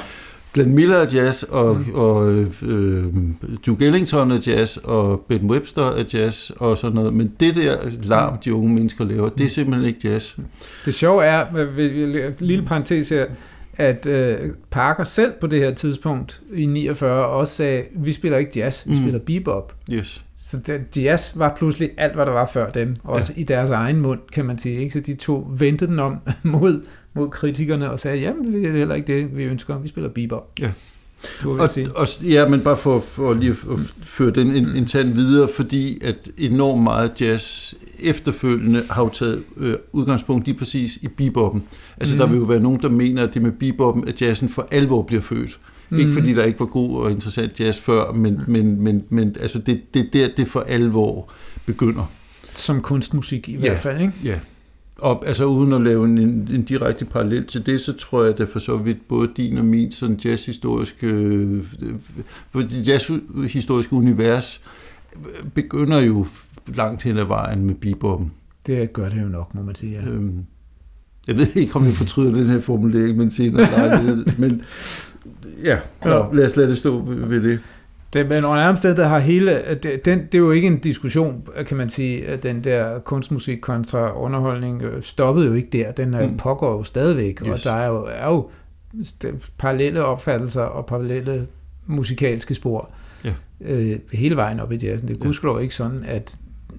[0.59, 1.95] Glenn Miller er jazz, og, mm.
[1.95, 3.15] og øh,
[3.67, 7.15] Duke Ellington er jazz, og Ben Webster er jazz, og sådan noget.
[7.15, 10.37] Men det der larm, de unge mennesker laver, det er simpelthen ikke jazz.
[10.85, 11.45] Det sjove er,
[12.41, 13.27] lille parentes her,
[13.77, 14.39] at øh,
[14.71, 18.91] Parker selv på det her tidspunkt i 49 også sagde, vi spiller ikke jazz, vi
[18.91, 18.97] mm.
[18.97, 19.75] spiller bebop.
[19.93, 20.25] Yes.
[20.39, 23.41] Så det, jazz var pludselig alt, hvad der var før dem, også ja.
[23.41, 24.81] i deres egen mund, kan man sige.
[24.81, 24.93] Ikke?
[24.93, 26.83] Så de to vendte den om mod
[27.19, 29.79] mod kritikerne og sagde, jamen det er heller ikke det, vi ønsker.
[29.79, 30.53] Vi spiller bebop.
[30.61, 30.71] Ja.
[31.45, 35.49] Og, og, ja, men bare for, for lige at føre den en, en tand videre,
[35.57, 41.63] fordi at enormt meget jazz efterfølgende har jo taget øh, udgangspunkt lige præcis i beboppen.
[41.97, 42.19] Altså mm.
[42.19, 42.35] der Mhm.
[42.35, 45.23] vil jo være nogen, der mener, at det med beboppen, at jazzen for alvor bliver
[45.23, 45.59] født.
[45.91, 45.97] Mm.
[45.99, 46.19] Ikke Mhm.
[46.19, 49.81] fordi der ikke var god og interessant jazz før, men, men, men, men altså det,
[49.95, 51.33] det er der, det for alvor
[51.67, 52.11] begynder.
[52.55, 53.59] Som kunstmusik i Ja.
[53.59, 54.13] hvert fald, ikke?
[54.25, 54.39] Ja.
[54.99, 58.39] Og altså uden at lave en, en, direkte parallel til det, så tror jeg, at
[58.39, 61.65] det for så vidt både din og min sådan jazzhistoriske, øh,
[62.55, 64.61] øh, det jazzhistoriske univers
[65.17, 66.27] øh, begynder jo
[66.75, 68.33] langt hen ad vejen med beboppen.
[68.67, 69.93] Det gør det jo nok, må man sige.
[69.93, 70.09] Ja.
[70.11, 70.45] Øhm,
[71.29, 74.25] jeg ved ikke, om jeg fortryder den her formulering, men senere lejlighed.
[74.39, 74.63] men
[75.65, 76.33] ja, nå, Ja.
[76.33, 77.61] lad os lade det stå ved det.
[78.13, 81.77] Det, men under steder har hele, det, den, det er jo ikke en diskussion, kan
[81.77, 85.93] man sige, at den der kunstmusik kontra underholdning øh, stoppede jo ikke der.
[85.93, 86.17] Den Mm.
[86.31, 86.37] mm.
[86.37, 87.51] pågår jo stadigvæk, yes.
[87.51, 88.49] Og der er jo, er jo
[89.59, 91.47] parallelle opfattelser og parallelle
[91.87, 92.91] musikalske spor
[93.25, 93.33] Ja.
[93.61, 95.09] øh, hele vejen op i jazzen.
[95.09, 95.25] Det er Ja.
[95.27, 96.37] gudskelov ikke sådan, at,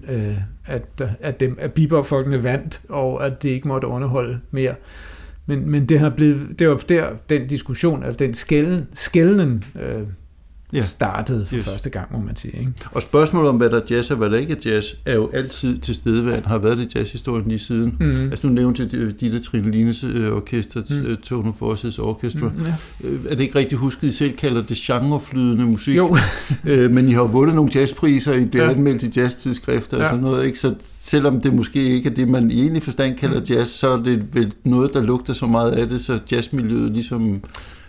[0.08, 0.34] øh,
[0.66, 0.82] at,
[1.20, 4.74] at, dem, at bebop-folkene vandt, og at det ikke måtte underholde mere.
[5.46, 10.02] Men, men det har blevet, det var der, den diskussion, altså den skælden, skælden øh,
[10.72, 10.82] Ja.
[10.82, 11.64] startede for Yes.
[11.64, 12.58] første gang, må man sige.
[12.58, 12.72] Ikke?
[12.92, 15.30] Og spørgsmålet om, hvad der er jazz og hvad der ikke er jazz, er jo
[15.34, 17.96] altid til stedeværende, har været det i jazzhistorien lige siden.
[18.00, 18.22] Mm.
[18.30, 20.96] Altså nu nævnte jeg Ditte Trinelines øh, orkester, Mm.
[21.10, 21.16] mm.
[21.16, 22.48] Tone Forces Orchestra.
[22.48, 22.62] Mm.
[22.66, 23.08] Ja.
[23.08, 25.96] Øh, er det ikke rigtig husket, I selv kalder det genreflydende musik?
[25.96, 26.16] Jo,
[26.64, 28.70] Øh, men I har jo vundet nogle jazzpriser, I bliver Ja.
[28.70, 30.08] anmeldt i jazztidsskrifter og Ja.
[30.08, 30.58] sådan noget, ikke?
[30.58, 33.44] Så selvom det måske ikke er det, man i egentlig forstand kalder Mm.
[33.50, 37.42] jazz, så er det vel noget, der lugter så meget af det, så jazzmiljøet ligesom...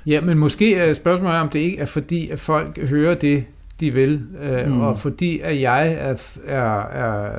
[0.05, 3.43] ja, men måske er spørgsmålet om det ikke er fordi, at folk hører det,
[3.79, 4.81] de vil, øh, Mm.
[4.81, 6.15] og fordi at jeg er,
[6.47, 7.37] er, er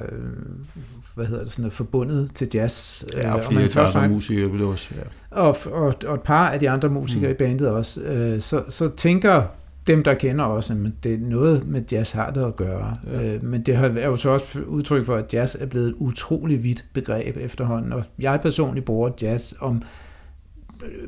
[1.14, 3.04] hvad hedder det, sådan noget, forbundet til jazz.
[3.16, 5.02] Ja, og flere af de andre musikere vil også, ja.
[5.40, 7.34] og, og, og et par af de andre musikere Mm.
[7.34, 9.42] i bandet også, øh, så, så tænker
[9.86, 12.96] dem, der kender også, at det er noget med jazz har det at gøre.
[13.12, 13.22] Ja.
[13.22, 15.94] Øh, men det har- er jo så også udtryk for, at jazz er blevet et
[15.98, 17.92] utrolig vidt begreb efterhånden.
[17.92, 19.82] Og jeg personligt bruger jazz om øh,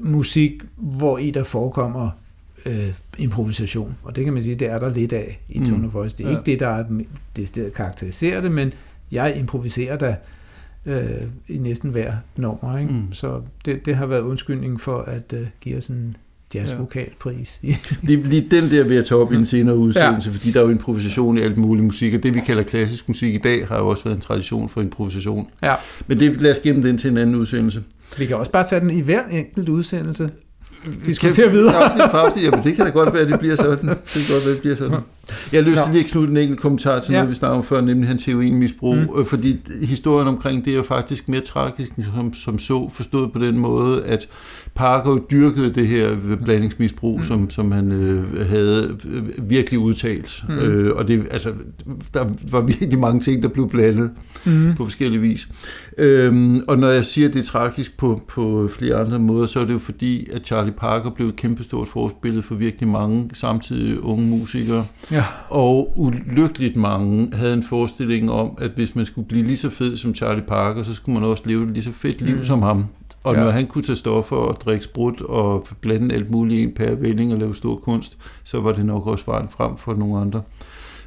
[0.00, 2.10] musik, hvor i der forekommer
[2.66, 3.94] øh, improvisation.
[4.02, 5.66] Og det kan man sige, det er der lidt af i Mm.
[5.66, 6.16] Tone Voice.
[6.18, 6.38] Det er Ja.
[6.38, 6.84] ikke det, der er
[7.36, 8.72] det sted karakteriserer det, men
[9.12, 10.16] jeg improviserer da
[10.86, 12.78] øh, i næsten hver nummer.
[12.78, 12.92] Ikke?
[12.92, 13.12] Mm.
[13.12, 16.16] Så det, det har været undskyldning for at øh, give os en
[16.54, 17.60] jazzvokalpris.
[17.62, 17.76] Ja.
[18.02, 20.36] Lige, lige den der vil jeg tage op i en senere udsendelse, ja.
[20.36, 23.34] fordi der er jo improvisation i alt muligt musik, og det vi kalder klassisk musik
[23.34, 25.50] i dag, har jo også været en tradition for improvisation.
[25.62, 25.74] Ja.
[26.06, 27.82] Men det, lad os gemme den til en anden udsendelse.
[28.18, 30.30] Vi kan også bare tage den i hver enkelt udsendelse.
[31.06, 31.74] Diskutere Kan- videre.
[31.84, 32.44] Afsnit for afsnit.
[32.44, 33.88] Jamen, det kan da godt være, at det bliver sådan.
[33.88, 34.98] Det kan godt være, at det bliver sådan.
[35.52, 37.18] Jeg har lyst til lige at knytte en enkelt kommentar til Ja.
[37.18, 38.96] noget, vi snakkede om før, nemlig hans heroinmisbrug.
[38.96, 39.08] Mm.
[39.16, 39.26] Mm.
[39.26, 44.04] Fordi historien omkring det er faktisk mere tragisk, som, som så forstået på den måde,
[44.04, 44.28] at
[44.74, 47.24] Parker dyrkede det her blandingsmisbrug, Mm.
[47.24, 50.44] som, som han øh, havde øh, virkelig udtalt.
[50.48, 50.54] Mm.
[50.54, 51.52] Øh, og det, altså,
[52.14, 54.10] der var virkelig mange ting, der blev blandet
[54.46, 54.74] Mm.
[54.76, 55.48] på forskellige vis.
[55.98, 59.60] Øhm, og når jeg siger, at det er tragisk på, på flere andre måder, så
[59.60, 64.04] er det jo fordi, at Charlie Parker blev et kæmpestort forbillede for virkelig mange samtidig
[64.04, 64.84] unge musikere.
[65.10, 65.24] Ja.
[65.48, 69.96] Og ulykkeligt mange havde en forestilling om, at hvis man skulle blive lige så fed
[69.96, 72.44] som Charlie Parker, så skulle man også leve et lige så fedt liv mm.
[72.44, 72.84] som ham.
[73.24, 73.40] Og Ja.
[73.40, 77.00] når han kunne tage stoffer og drikke sprut og blande alt muligt i en pære
[77.00, 80.42] vending og lave stor kunst, så var det nok også vejen frem for nogle andre.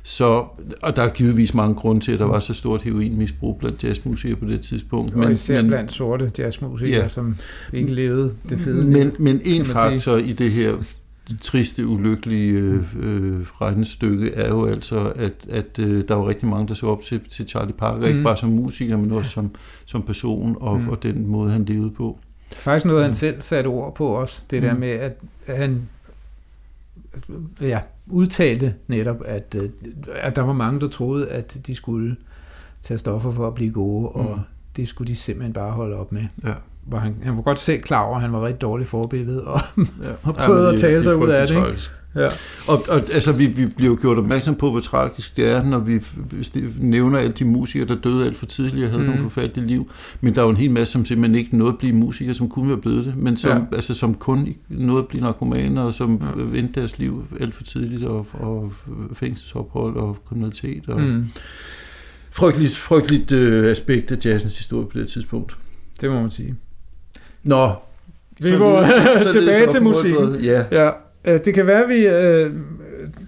[0.03, 0.43] Så,
[0.81, 4.39] og der er givetvis mange grunde til, at der var så stort heroinmisbrug blandt jazzmusikere
[4.39, 5.13] på det tidspunkt.
[5.15, 7.07] Og især blandt sorte jazzmusikere, Ja.
[7.07, 7.35] som
[7.73, 10.73] ikke levede det fede men, men en faktor i det her
[11.41, 16.67] triste, ulykkelige øh, øh, regnestykke er jo altså, at, at øh, der var rigtig mange,
[16.67, 18.05] der så op til, til Charlie Parker, mm.
[18.05, 19.51] Ikke bare som musiker, men også som,
[19.85, 20.89] som person og, Mm.
[20.89, 22.19] og den måde, han levede på.
[22.51, 23.13] Faktisk noget, han Mm.
[23.15, 24.41] selv satte ord på også.
[24.51, 24.79] Det der Mm.
[24.79, 25.81] med, at han
[27.61, 29.69] ja, udtalte netop, at, øh,
[30.13, 32.15] at der var mange, der troede, at de skulle
[32.83, 34.41] tage stoffer for at blive gode, og Mm.
[34.75, 36.25] det skulle de simpelthen bare holde op med.
[36.43, 36.53] Ja.
[36.87, 39.59] Hvor han, han var godt selv klar over, at han var rigtig dårligt forbillede, og,
[39.77, 39.83] Ja.
[40.29, 41.55] og prøvede at tale sig ud af det.
[41.55, 41.89] Ikke?
[42.15, 42.27] Ja.
[42.67, 45.79] Og, og altså, vi, vi bliver jo gjort opmærksom på, hvor tragisk det er, når
[45.79, 46.01] vi
[46.79, 49.09] nævner alle de musikere, der døde alt for tidligt og havde mm.
[49.09, 49.91] nogle forfærdelige liv.
[50.21, 52.49] Men der er jo en hel masse, som simpelthen ikke nåede at blive musikere, som
[52.49, 53.55] kunne være blevet det, men som, Ja.
[53.57, 53.63] ja.
[53.75, 56.43] altså, som kun nåede at blive narkomaner, og som Ja.
[56.53, 56.59] ja.
[56.59, 58.71] endte deres liv alt for tidligt, og, og
[59.13, 60.83] fængselsophold og kriminalitet.
[60.89, 61.01] Og.
[61.01, 61.25] Mm,
[62.31, 65.57] Frygteligt, frygteligt øh, aspekt af jazzens historie på det tidspunkt.
[66.01, 66.55] det må man sige.
[67.47, 67.71] Nå,
[68.39, 68.83] Vi går
[69.31, 70.35] tilbage til musikken.
[70.35, 70.89] Ja, Ja,
[71.25, 72.51] øh, det kan være, at vi øh,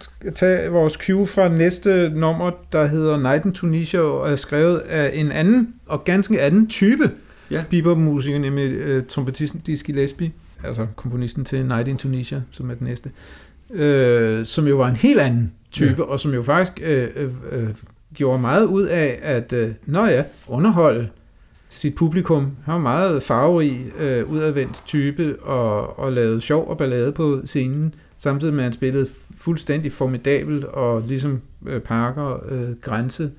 [0.02, 4.78] skal tage vores cue fra næste nummer, der hedder Night in Tunisia, og er skrevet
[4.78, 7.12] af en anden og ganske anden type
[7.52, 7.64] Ja.
[7.70, 10.32] bebop-musiker, nemlig øh, trompetisten Dizzy Gillespie,
[10.64, 13.10] altså komponisten til Night in Tunisia, som er den næste,
[13.74, 16.04] øh, som jo var en helt anden type, ja.
[16.04, 17.70] og som jo faktisk øh, øh, øh,
[18.16, 21.08] gjorde meget ud af at, øh, nå ja, underholde
[21.70, 22.52] sit publikum.
[22.64, 27.96] Han var meget farverig, øh, udadvendt type og, og lavede sjov og ballade på scenen,
[28.18, 29.08] samtidig med at han spillede
[29.38, 33.32] fuldstændig formidabelt og ligesom øh, Parker øh, grænse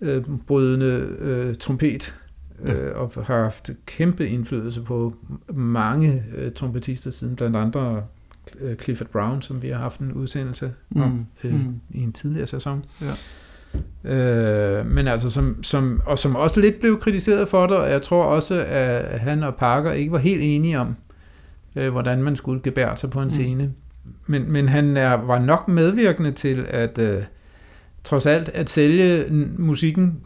[0.00, 2.14] øh, brydende øh, trompet
[2.62, 5.14] øh, og har haft kæmpe indflydelse på
[5.54, 8.02] mange øh, trompetister siden, blandt andre
[8.60, 11.80] øh, Clifford Brown, som vi har haft en udsendelse om Mm, øh, mm.
[11.90, 12.84] i en tidligere sæson.
[13.00, 13.12] Ja.
[14.04, 18.02] Øh, men altså, som, som, og som også lidt blev kritiseret for det, og jeg
[18.02, 20.96] tror også, at han og Parker ikke var helt enige om,
[21.76, 23.30] øh, hvordan man skulle gebære sig på en Mm.
[23.30, 23.72] scene.
[24.26, 27.22] Men, men han er, var nok medvirkende til, at øh,
[28.04, 29.24] trods alt, at sælge
[29.58, 30.20] musikken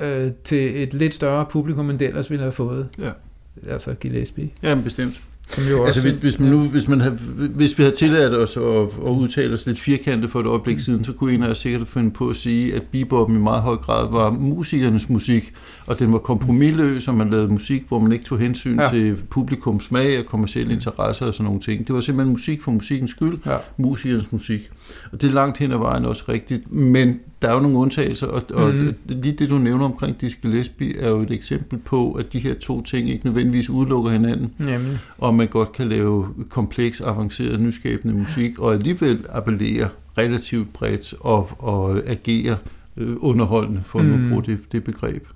[0.00, 2.88] øh, til et lidt større publikum, end det ellers ville have fået.
[3.00, 3.10] Ja.
[3.68, 4.50] Altså Gillespie.
[4.62, 5.20] Ja, bestemt.
[5.48, 7.18] Som jo Altså også, hvis, hvis, man nu, hvis, man havde,
[7.54, 8.62] hvis vi havde tilladt os at,
[9.06, 11.88] at udtale os lidt firkantet for et øjeblik siden, så kunne en af os sikkert
[11.88, 15.52] finde på at sige, at beboppen i meget høj grad var musikernes musik,
[15.86, 18.88] og den var kompromilløs, og man lavede musik, hvor man ikke tog hensyn ja.
[18.90, 21.86] til publikums smag og kommersielle interesser og sådan nogle ting.
[21.86, 23.56] Det var simpelthen musik for musikkens skyld, Ja.
[23.76, 24.70] musikernes musik.
[25.12, 28.26] Og det er langt hen ad vejen også rigtigt, men der er jo nogle undtagelser,
[28.26, 28.94] og, og Mhm.
[29.06, 32.82] lige det du nævner omkring Gillespie er jo et eksempel på, at de her to
[32.82, 34.98] ting ikke nødvendigvis udelukker hinanden Nemlig.
[35.18, 41.50] og man godt kan lave kompleks, avanceret, nyskabende musik, og alligevel appellere relativt bredt og,
[41.58, 42.56] og agere
[42.96, 44.08] øh, underholdende, for mm.
[44.08, 44.24] nu Mm.
[44.24, 45.26] at bruge det, det begreb.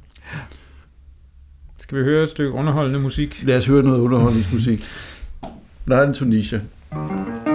[1.78, 3.42] Skal vi høre et stykke underholdende musik?
[3.46, 4.84] Lad os høre noget underholdningsmusik.
[5.86, 6.60] Night in Tunisia.
[6.92, 7.47] det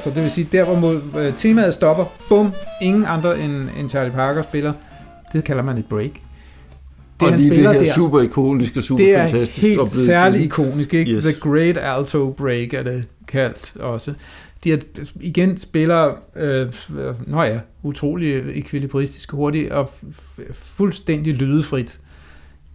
[0.00, 3.90] altså det vil sige, der hvor mod, øh, temaet stopper, bum, ingen andre end, end
[3.90, 4.72] Charlie Parker spiller,
[5.32, 6.10] det kalder man et break.
[6.12, 6.20] Det,
[7.20, 9.62] og han lige det spiller her der, super ikonisk og super det er fantastisk.
[9.66, 11.12] helt og særligt ikonisk, ikke?
[11.12, 11.24] Yes.
[11.24, 14.14] The Great Alto Break er det kaldt også.
[14.64, 14.76] De er,
[15.20, 16.66] igen spiller, øh,
[17.26, 19.90] nå ja, utrolig ekvilibristisk hurtigt og
[20.52, 22.00] fuldstændig lydefrit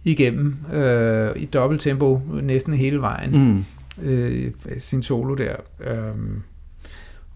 [0.04, 3.64] igennem øh, i dobbelt tempo næsten hele vejen
[4.00, 4.08] Mm.
[4.08, 5.54] øh, sin solo der.
[5.86, 6.42] Øhm,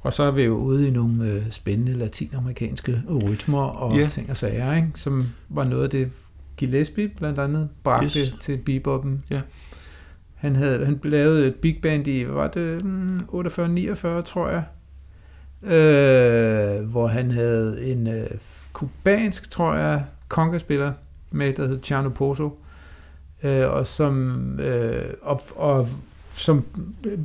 [0.03, 4.11] og så er vi jo ude i nogle øh, spændende latinamerikanske rytmer og yeah.
[4.11, 4.88] ting og sager, ikke?
[4.94, 6.11] som var noget af det,
[6.57, 8.36] Gillespie blandt andet bragte Yes.
[8.40, 9.24] til beboppen.
[9.30, 9.40] Ja.
[10.34, 14.62] Han havde han lavede et big band i, hvad var det, mm, 48-49, tror jeg,
[15.62, 18.26] øh, hvor han havde en øh,
[18.72, 20.92] kubansk, tror jeg, conga-spiller
[21.30, 22.59] med, der hed Chano Pozo,
[23.42, 25.88] øh, og som øh, og, og
[26.32, 26.64] som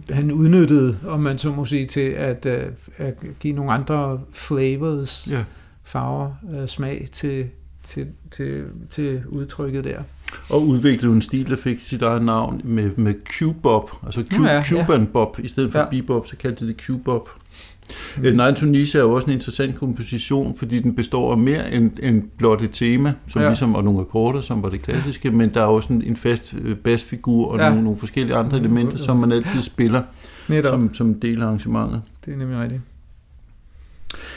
[0.09, 5.27] han udnyttede, om man så må sige, til at, øh, at give nogle andre flavors,
[5.31, 5.43] Ja.
[5.83, 7.45] farver, øh, smag til,
[7.83, 9.99] til, til, til udtrykket der.
[10.49, 14.53] Og udviklede en stil, der fik sit eget navn med, med Q-bop, altså Q, ja,
[14.55, 15.85] ja, Cuban bop, i stedet for ja.
[15.89, 17.29] bebop, så kaldte de det Q-bop.
[18.17, 18.23] Mm.
[18.35, 22.23] Night Tunisia er jo også en interessant komposition, fordi den består af mere end, end
[22.37, 23.47] blot et tema, som Ja.
[23.47, 26.55] ligesom, og nogle akkorder, som var det klassiske, men der er også en, en fast
[26.61, 27.69] øh, basfigur og Ja.
[27.69, 30.01] nogle, nogle forskellige andre elementer, som man altid spiller
[30.49, 32.01] Netop, som, som del af arrangementet.
[32.25, 32.81] det er nemlig rigtigt.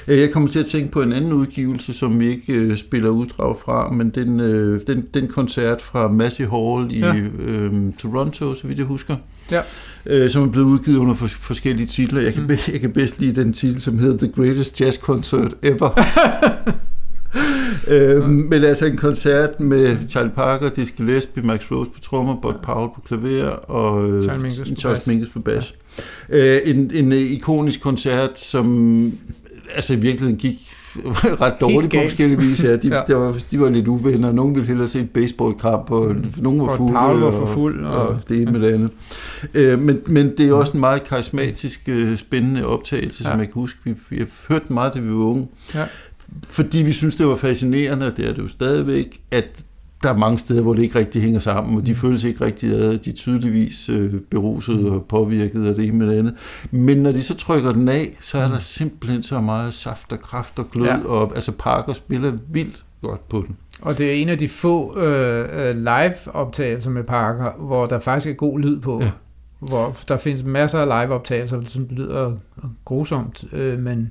[0.09, 3.09] Øh, Jeg kommer til at tænke på en anden udgivelse, som vi ikke øh, spiller
[3.11, 7.15] uddrag fra, men den, øh, den, den koncert fra Massey Hall i ja.
[7.39, 9.17] øh, Toronto, så vidt jeg husker,
[9.51, 9.61] Ja.
[10.09, 12.21] Øh, som er blevet udgivet under for, forskellige titler.
[12.21, 12.51] Jeg kan, Mm.
[12.73, 15.91] jeg kan bedst lide den titel, som hedder The Greatest Jazz Concert Ever.
[17.89, 22.55] øh, men altså en koncert med Charlie Parker, Dizzy Gillespie, Max Rose på trommer, Bud
[22.63, 25.75] Powell på klaver og øh, Charles Mingus på Charles på bas.
[26.29, 29.13] Øh, en, en ikonisk koncert, som
[29.75, 30.68] altså i virkeligheden gik
[31.43, 32.65] ret dårligt på forskellige vis.
[32.65, 33.01] Ja, de, Ja.
[33.09, 34.33] Der var, de var lidt uvenner.
[34.33, 36.25] Nogle ville hellere se et baseballkamp, og Mm.
[36.37, 36.93] nogle var fulde.
[36.93, 38.91] Powell var for fuld, og- Og, og det ene med det andet.
[39.55, 43.31] Øh, men, men det er også en meget karismatisk, øh, spændende optagelse, Ja.
[43.31, 43.79] som jeg kan huske.
[43.85, 45.49] Vi, vi har hørt den meget, da vi var unge.
[45.75, 45.85] Ja.
[46.49, 49.65] Fordi vi synes, det var fascinerende, og det er det jo stadigvæk, at
[50.03, 51.97] der er mange steder, hvor det ikke rigtig hænger sammen, og de Mm.
[51.97, 52.99] føles ikke rigtig ad.
[52.99, 56.35] De er tydeligvis øh, beruset og påvirket af det ene med det andet.
[56.71, 60.21] Men når de så trykker den af, så er der simpelthen så meget saft og
[60.21, 60.97] kraft og glød, Ja.
[60.97, 61.05] ja.
[61.05, 63.57] og altså Parker spiller vildt godt på den.
[63.83, 68.31] Og det er en af de få øh, øh, live-optagelser med Parker, hvor der faktisk
[68.31, 69.01] er god lyd på.
[69.03, 69.11] Ja.
[69.59, 72.33] Hvor der findes masser af live-optagelser, som lyder
[72.85, 74.11] grusomt, øh, men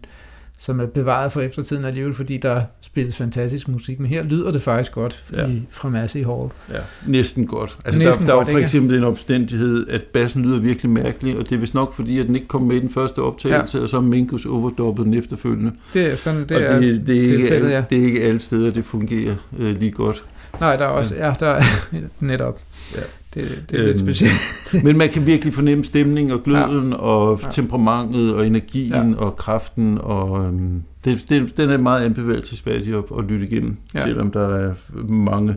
[0.59, 3.99] som er bevaret for eftertiden alligevel, fordi der spilles fantastisk musik.
[3.99, 5.47] Men her lyder det faktisk godt Ja.
[5.47, 6.49] i, fra Massey Hall.
[6.71, 7.77] Ja, næsten godt.
[7.85, 8.65] Altså, Næsten der, der godt, var for ikke?
[8.65, 12.27] eksempel en omstændighed, at bassen lyder virkelig mærkelig, og det er vist nok fordi, at
[12.27, 13.83] den ikke kom med i den første optagelse, ja.
[13.83, 15.71] og så Minkus overdoppet den efterfølgende.
[15.93, 17.83] Det er sådan, det, og er det, det, er ikke, ja.
[17.89, 20.23] det er ikke alle steder, det fungerer øh, lige godt.
[20.59, 21.63] Nej, der er også, ja, der er
[22.19, 22.59] netop.
[22.95, 23.01] Ja.
[23.33, 24.33] Det, det er lidt Øhm, specielt.
[24.85, 26.95] Men man kan virkelig fornemme stemning og gløden, ja.
[26.97, 27.49] og Ja.
[27.51, 29.07] temperamentet og energien Ja.
[29.07, 29.15] ja.
[29.15, 33.99] og kraften, og øhm, det, det, den er meget anbefalelsesværdig at, at lytte igennem, Ja.
[33.99, 34.05] ja.
[34.05, 34.73] selvom der er
[35.07, 35.55] mange,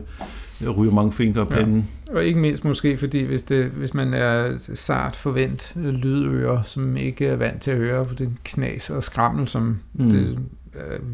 [0.77, 1.55] ryger mange fingre af Ja.
[1.55, 1.87] panden.
[2.11, 7.25] Og ikke mindst måske, fordi hvis, det, hvis man er sart forvent lydører, som ikke
[7.27, 10.11] er vant til at høre på den knas og skrammel, som mm.
[10.11, 10.37] Det,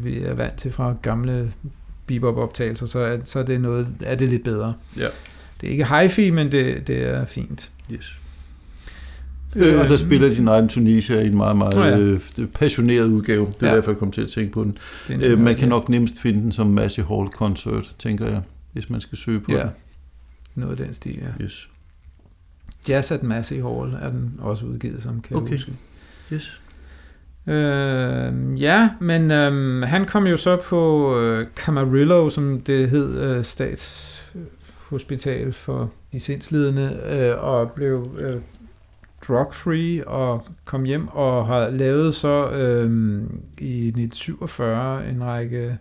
[0.04, 1.52] vi er vant til fra gamle
[2.06, 4.74] bebop-optagelser, så er, så er det noget, er det lidt bedre.
[4.96, 5.06] Ja.
[5.60, 7.70] Det er ikke hi-fi, men det, det er fint.
[7.92, 8.14] Yes.
[9.56, 11.98] Øh, og der spiller de Night in Tunisia i en meget, meget Nå ja.
[11.98, 12.20] øh,
[12.54, 13.46] passioneret udgave.
[13.46, 13.76] Det er Ja.
[13.76, 14.78] derfor, jeg kom til at tænke på den.
[15.08, 18.42] er Øh, man kan nok nemmest finde den som Massey Hall Concert, tænker jeg,
[18.72, 19.68] hvis man skal søge på Ja, den.
[20.54, 21.44] noget af den stil, ja.
[21.44, 21.68] Yes.
[22.88, 25.52] Jazz at Massey Hall er den også udgivet som, kan Okay.
[25.54, 25.72] huske.
[26.32, 26.60] yes.
[27.46, 33.44] Øh, ja, men øh, han kom jo så på øh, Camarillo, som det hed, øh,
[34.88, 38.40] hospital for de sindslidende, øh, og blev øh,
[39.28, 42.90] drug-free og kom hjem og har lavet så øh,
[43.58, 45.78] i 1947 en række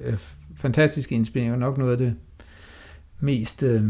[0.00, 0.18] øh,
[0.56, 2.14] fantastiske indspilninger, nok noget af det
[3.20, 3.82] mest øh,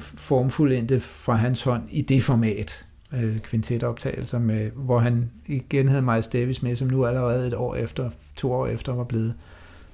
[0.00, 6.28] formfuldendte fra hans hånd i det format øh, kvintetoptagelser, med, hvor han igen havde Miles
[6.28, 9.34] Davis med, som nu allerede et år efter, to år efter, var blevet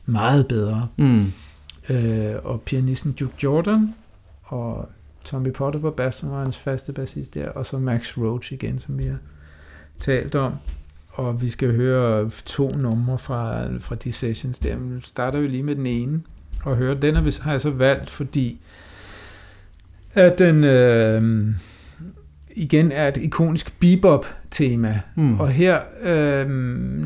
[0.06, 0.88] meget bedre.
[0.96, 1.32] Mm.
[1.90, 3.94] Øh, og pianisten Duke Jordan,
[4.42, 4.88] og
[5.24, 8.78] Tommy Potter på bass, som var hans faste bassist der, og så Max Roach igen,
[8.78, 9.18] som vi har
[10.00, 10.52] talt om.
[11.08, 14.76] Og vi skal høre to numre fra, fra de sessions der.
[14.76, 16.22] Men nu starter vi lige med den ene,
[16.64, 16.94] og høre.
[16.94, 18.60] Den har vi- har jeg så valgt, fordi
[20.14, 21.46] at den øh,
[22.56, 25.00] igen er et ikonisk bebop-tema.
[25.14, 25.40] Mm.
[25.40, 26.48] Og her, øh,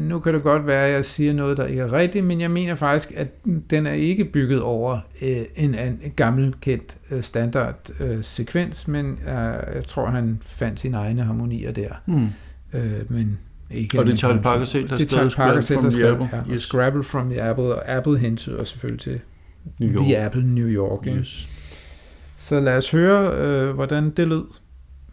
[0.00, 2.50] nu kan det godt være, at jeg siger noget, der ikke er rigtigt, men jeg
[2.50, 3.28] mener faktisk, at
[3.70, 9.18] den er ikke bygget over øh, en, en, gammel kendt øh, standard øh, sekvens, men
[9.26, 11.90] øh, jeg tror, han fandt sine egne harmonier der.
[12.06, 12.26] Mm.
[12.74, 13.38] Øh, men
[13.70, 16.00] ikke Og det er Charlie Parker selv, der Det Charlie Parker selv, der from the
[16.00, 16.28] skrev, Apple.
[16.32, 16.60] ja, Yes.
[16.60, 19.20] Scrabble from the Apple, og Apple hentyder selvfølgelig til
[19.78, 20.02] New York.
[20.04, 21.06] The Apple New York.
[21.06, 21.48] Yes.
[22.38, 24.44] Så lad os høre, øh, hvordan det lød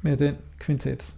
[0.01, 1.13] med den kvintet.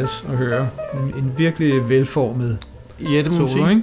[0.00, 0.68] Miles at høre.
[0.94, 2.58] En, en virkelig velformet
[3.02, 3.82] Ja, det må solo, ikke?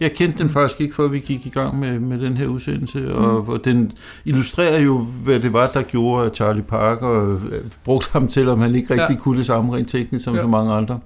[0.00, 3.14] Jeg kendte den faktisk ikke, før vi gik i gang med, med den her udsendelse,
[3.14, 3.92] og, og den
[4.24, 7.40] illustrerer jo, hvad det var, der gjorde, at Charlie Parker øh,
[7.84, 9.20] brugte ham til, om han ikke rigtig Ja.
[9.20, 10.40] kunne det samme rent teknisk som ja.
[10.40, 11.00] så mange andre.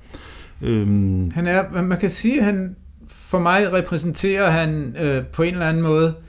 [0.62, 2.76] Øhm, Han er, man kan sige, at han,
[3.08, 6.27] for mig repræsenterer han øh, på en eller anden måde øh,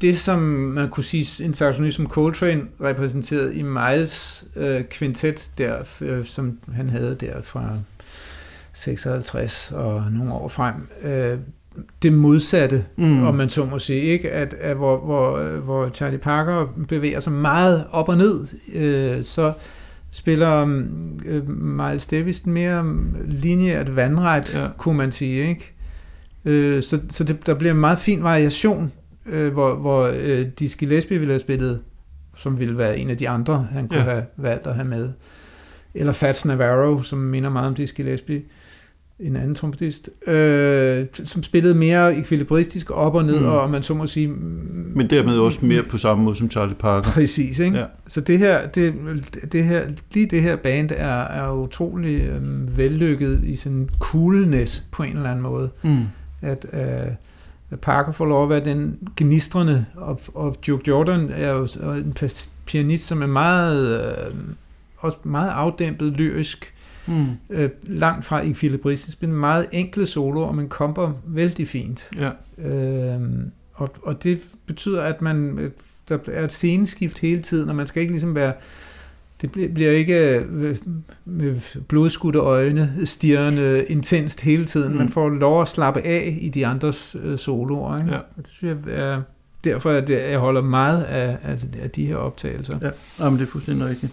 [0.00, 5.76] det, som man kunne sige, en saxofonist som Coltrane repræsenterede i Miles øh, kvintet, der,
[6.00, 7.70] øh, som han havde der fra
[8.72, 10.74] 56 og nogle år frem.
[11.02, 11.38] Øh,
[12.02, 14.30] det modsatte, mm, om man så må sige, ikke?
[14.30, 19.52] At, at hvor, hvor, hvor Charlie Parker bevæger sig meget op og ned, øh, så
[20.10, 20.80] spiller
[21.26, 22.84] øh, Miles Davis mere
[23.28, 24.54] lineært vandret.
[24.54, 24.68] Ja.
[24.76, 25.72] kunne man sige, ikke?
[26.44, 28.92] Øh, så så det, der bliver en meget fin variation,
[29.28, 31.80] øh, hvor, hvor øh, Dizzy Gillespie ville have spillet,
[32.36, 34.04] som ville være en af de andre, han kunne ja.
[34.04, 35.08] Have valgt at have med.
[35.94, 38.42] Eller Fats Navarro, som minder meget om Dizzy Gillespie
[39.18, 43.42] en anden trompetist, øh, som spillede mere ekvilibristisk op og ned, mm.
[43.42, 43.52] Mm.
[43.52, 44.28] og man så må sige...
[44.28, 47.10] men dermed også mere på samme måde som Charlie Parker.
[47.10, 47.78] Præcis, ikke?
[47.78, 47.84] Ja.
[48.08, 48.94] Så det her, det,
[49.52, 49.82] det her,
[50.14, 55.30] lige det her band er, er utrolig øh, vellykket i sin coolness på en eller
[55.30, 55.70] anden måde.
[55.82, 56.04] Mm.
[56.42, 56.80] At, øh,
[57.70, 62.14] at Parker får lov at være den gnistrende, og, og Duke Jordan er jo en
[62.66, 64.34] pianist, som er meget, øh,
[64.96, 66.72] også meget afdæmpet lyrisk,
[67.08, 67.26] Mm.
[67.50, 72.10] øh, langt fra ekvilibristisk, men meget enkle soloer, men komper vældig fint.
[72.16, 72.30] Ja.
[72.68, 75.70] Øhm, og, og det betyder, at man øh,
[76.08, 78.52] der er et sceneskift hele tiden, og man skal ikke ligesom være
[79.42, 80.76] det bliver, ikke øh,
[81.24, 84.92] med blodskudte øjne stirrende intenst hele tiden.
[84.92, 84.98] Mm.
[84.98, 87.98] Man får lov at slappe af i de andres øh, soloer.
[87.98, 88.10] Ikke?
[88.10, 88.18] Ja.
[88.18, 89.22] Og det synes jeg er
[89.64, 92.78] derfor, at jeg jeg holder meget af, af, af de her optagelser.
[92.82, 94.12] Ja, jamen, det er fuldstændig rigtigt.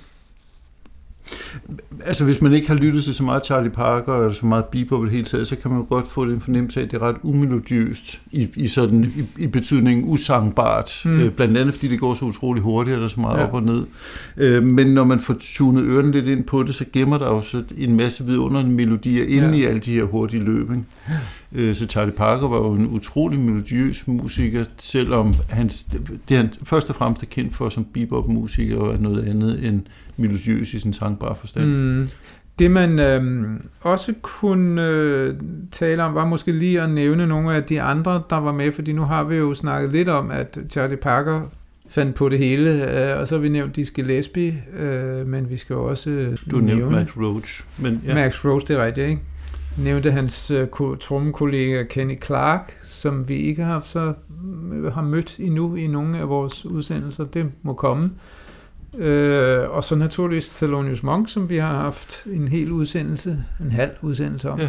[2.05, 5.01] Altså, hvis man ikke har lyttet til så meget Charlie Parker, eller så meget bebop
[5.01, 6.97] i det hele taget, så kan man jo godt få den fornemmelse af, at det
[6.97, 9.03] er ret umelodiøst, i, i, sådan,
[9.37, 11.11] i, i betydningen usangbart, Mm.
[11.19, 13.43] øh, blandt andet fordi det går så utrolig hurtigt, og der er så meget Ja.
[13.47, 13.85] op og ned.
[14.37, 17.41] Øh, men når man får tunet ørerne lidt ind på det, så gemmer der jo
[17.41, 19.53] så en masse vidunderlige melodier inde Ja.
[19.53, 20.71] i alle de her hurtige løb.
[20.71, 20.83] Ikke?
[21.69, 25.85] Øh, Så Charlie Parker var jo en utrolig melodiøs musiker, selvom hans,
[26.29, 29.81] det han først og fremmest er kendt for som bebop-musiker, er noget andet end
[30.17, 31.65] melodiøs i sin sangbare forstand.
[31.65, 32.07] Mm.
[32.59, 35.35] Det man øhm, også kunne øh,
[35.71, 38.93] tale om, var måske lige at nævne nogle af de andre, der var med, fordi
[38.93, 41.41] nu har vi jo snakket lidt om, at Charlie Parker
[41.89, 45.57] fandt på det hele, øh, og så har vi nævnt Dizzy Gillespie, øh, men vi
[45.57, 47.63] skal jo også øh, Du nævnte nævne Max Roach.
[47.77, 48.13] Men, ja.
[48.13, 49.21] Max Rose, det er rigtigt, ikke?
[49.77, 54.13] Nævnte hans øh, ko- trommekollega Kenny Clark, som vi ikke har, så,
[54.73, 57.25] øh, har mødt endnu i nogle af vores udsendelser.
[57.25, 58.05] Det må komme.
[58.05, 58.09] Øh,
[59.69, 64.49] og så naturligvis Thelonious Monk, som vi har haft en hel udsendelse, en halv udsendelse
[64.49, 64.59] om,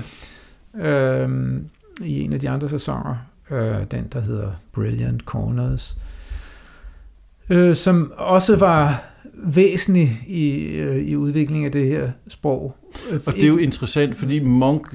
[0.79, 0.89] ja.
[0.89, 1.61] øh,
[2.05, 3.17] i en af de andre sæsoner.
[3.51, 5.97] Øh, den, der hedder Brilliant Corners.
[7.51, 9.05] Øh, som også var
[9.37, 12.77] væsentlig i, øh, i udviklingen af det her sprog.
[13.11, 14.95] Øh, Og det er jo interessant, fordi Monk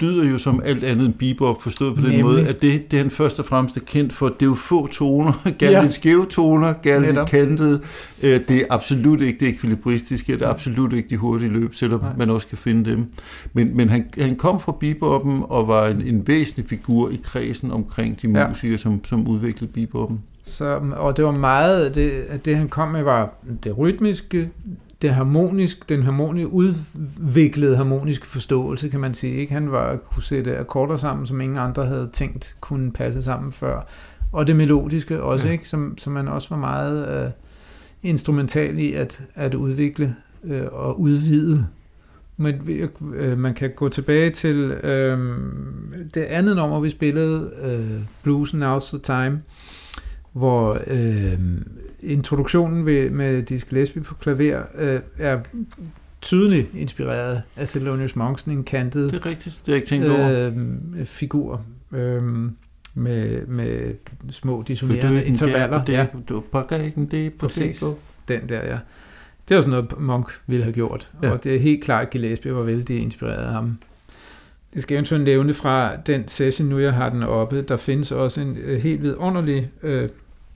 [0.00, 2.24] lyder jo som alt andet end bebop, forstået på den Nemlig.
[2.24, 4.86] måde, at det, det han først og fremmest er kendt for, det er jo få
[4.86, 5.82] toner, gerne Ja.
[5.82, 7.80] lidt skæve toner, gerne lidt kantede.
[8.22, 12.00] Øh, Det er absolut ikke det ekvilibristiske, det er absolut ikke de hurtige løb, selvom
[12.00, 12.16] Nej.
[12.18, 13.04] Man også kan finde dem.
[13.52, 17.70] Men, men han, han kom fra beboppen og var en, en væsentlig figur i kredsen
[17.70, 18.48] omkring de Ja.
[18.48, 20.18] musikere, som, som udviklede beboppen.
[20.44, 23.34] Så, og det var meget, det, at det han kom med var
[23.64, 24.50] det rytmiske,
[25.02, 29.34] det harmonisk, den harmonisk, udviklede harmoniske forståelse, kan man sige.
[29.34, 29.52] Ikke?
[29.52, 33.80] Han var kunne sætte akkorder sammen, som ingen andre havde tænkt kunne passe sammen før.
[34.32, 35.52] Og det melodiske også, Ja.
[35.52, 35.68] ikke?
[35.68, 37.30] Som, som man også var meget øh,
[38.02, 41.66] instrumental i at, at udvikle øh, og udvide.
[42.36, 42.54] Men
[43.14, 45.18] øh, man kan gå tilbage til øh,
[46.14, 49.42] det andet nummer, vi spillede, øh, Blues Now's the Time,
[50.32, 51.38] hvor øh,
[52.00, 55.40] introduktionen ved, med Dizzy Gillespie på klaver øh, er
[56.20, 60.08] tydeligt inspireret af Thelonious Monk, sådan en kantet Det er rigtigt, det jeg ikke tænkt
[60.08, 60.50] over.
[60.98, 62.22] øh, figur øh,
[62.94, 63.94] med, med
[64.30, 65.84] små dissonerende det er intervaller.
[65.84, 67.84] det, Ja, du pakker ikke det på Præcis.
[68.28, 68.78] den der, ja.
[69.48, 71.10] Det var sådan noget, Monk ville have gjort.
[71.22, 71.26] Ja.
[71.28, 71.32] Ja.
[71.34, 73.78] Og det er helt klart, at Gillespie var vældig inspireret af ham.
[74.74, 78.40] Jeg skal eventuelt nævne fra den session, nu jeg har den oppe, der findes også
[78.40, 80.08] en øh, helt vidunderlig øh,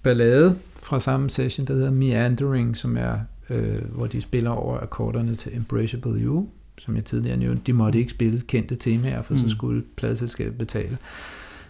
[0.07, 3.19] ballade fra samme session, der hedder Meandering, som er,
[3.51, 6.49] øh, hvor de spiller over akkorderne til Embraceable You,
[6.79, 7.63] som jeg tidligere nævnte.
[7.67, 9.41] De måtte ikke spille kendte temaer, for mm.
[9.41, 10.99] så skulle pladselskabet betale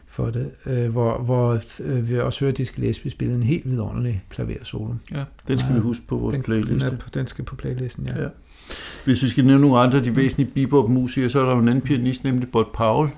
[0.07, 3.71] for det, øh, hvor, hvor øh, vi også hører, at Dizzy Gillespie spillede en helt
[3.71, 4.95] vidunderlig klaversolo.
[5.13, 6.91] Ja, den skal ja, vi huske på vores den, playliste.
[6.91, 8.23] Den, er, den skal på playlisten, ja.
[8.23, 8.29] ja.
[9.05, 11.69] Hvis vi skal nævne nogle andre af de væsentlige bebop-musikere, så er der jo en
[11.69, 13.11] anden pianist, nemlig Bud Powell,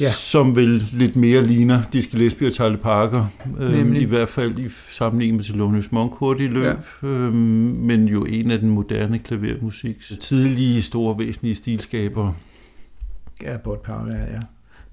[0.00, 0.12] ja.
[0.12, 3.26] som vel lidt mere ligner Dizzy Gillespie og Charlie Parker,
[3.58, 7.08] øh, i hvert fald i sammenligning med Thelonious Monk hurtigt løb, ja.
[7.08, 12.32] øh, men jo en af den moderne klavermusik, tidlige, store, væsentlige stilskaber.
[13.42, 14.40] Ja, Bud Powell, ja, ja.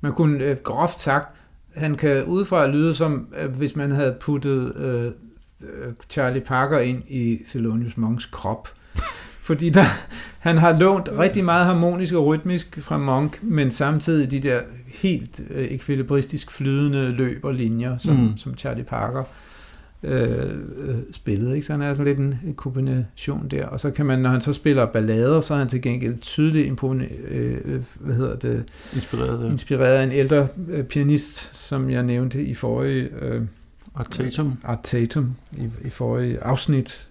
[0.02, 1.36] Man kunne øh, groft sagt,
[1.76, 5.12] han kan udefra lyde som, øh, hvis man havde puttet øh,
[6.10, 8.70] Charlie Parker ind i Thelonious Monks krop.
[9.48, 9.86] Fordi der,
[10.40, 14.62] han har lånt rigtig meget harmonisk og rytmisk fra Monk, men samtidig de der
[14.94, 18.38] helt øh, ekvilibristisk flydende løb og linjer, som, mm.
[18.38, 19.24] som Charlie Parker
[20.04, 21.56] øh, øh, spillede.
[21.56, 21.68] Ikke?
[21.68, 23.66] Så han er sådan lidt en, kombination der.
[23.66, 26.68] Og så kan man, når han så spiller ballader, så er han til gengæld tydeligt
[26.68, 28.64] impone, øh, øh, hvad hedder det?
[28.96, 29.52] Inspireret, ja.
[29.52, 33.10] inspireret af en ældre øh, pianist, som jeg nævnte i forrige...
[33.22, 33.42] Øh,
[33.96, 34.58] Art Tatum.
[34.64, 37.08] Art Tatum i, i forrige afsnit.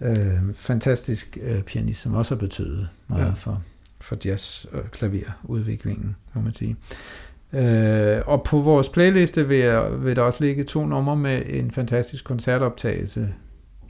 [0.00, 3.30] Øh, fantastisk øh, pianist, som også har betydet meget ja.
[3.30, 3.62] for,
[4.04, 6.76] for jazz- og klaverudviklingen, må man sige.
[7.52, 11.70] Øh, og på vores playliste vil, jeg, vil der også ligge to numre med en
[11.70, 13.34] fantastisk koncertoptagelse.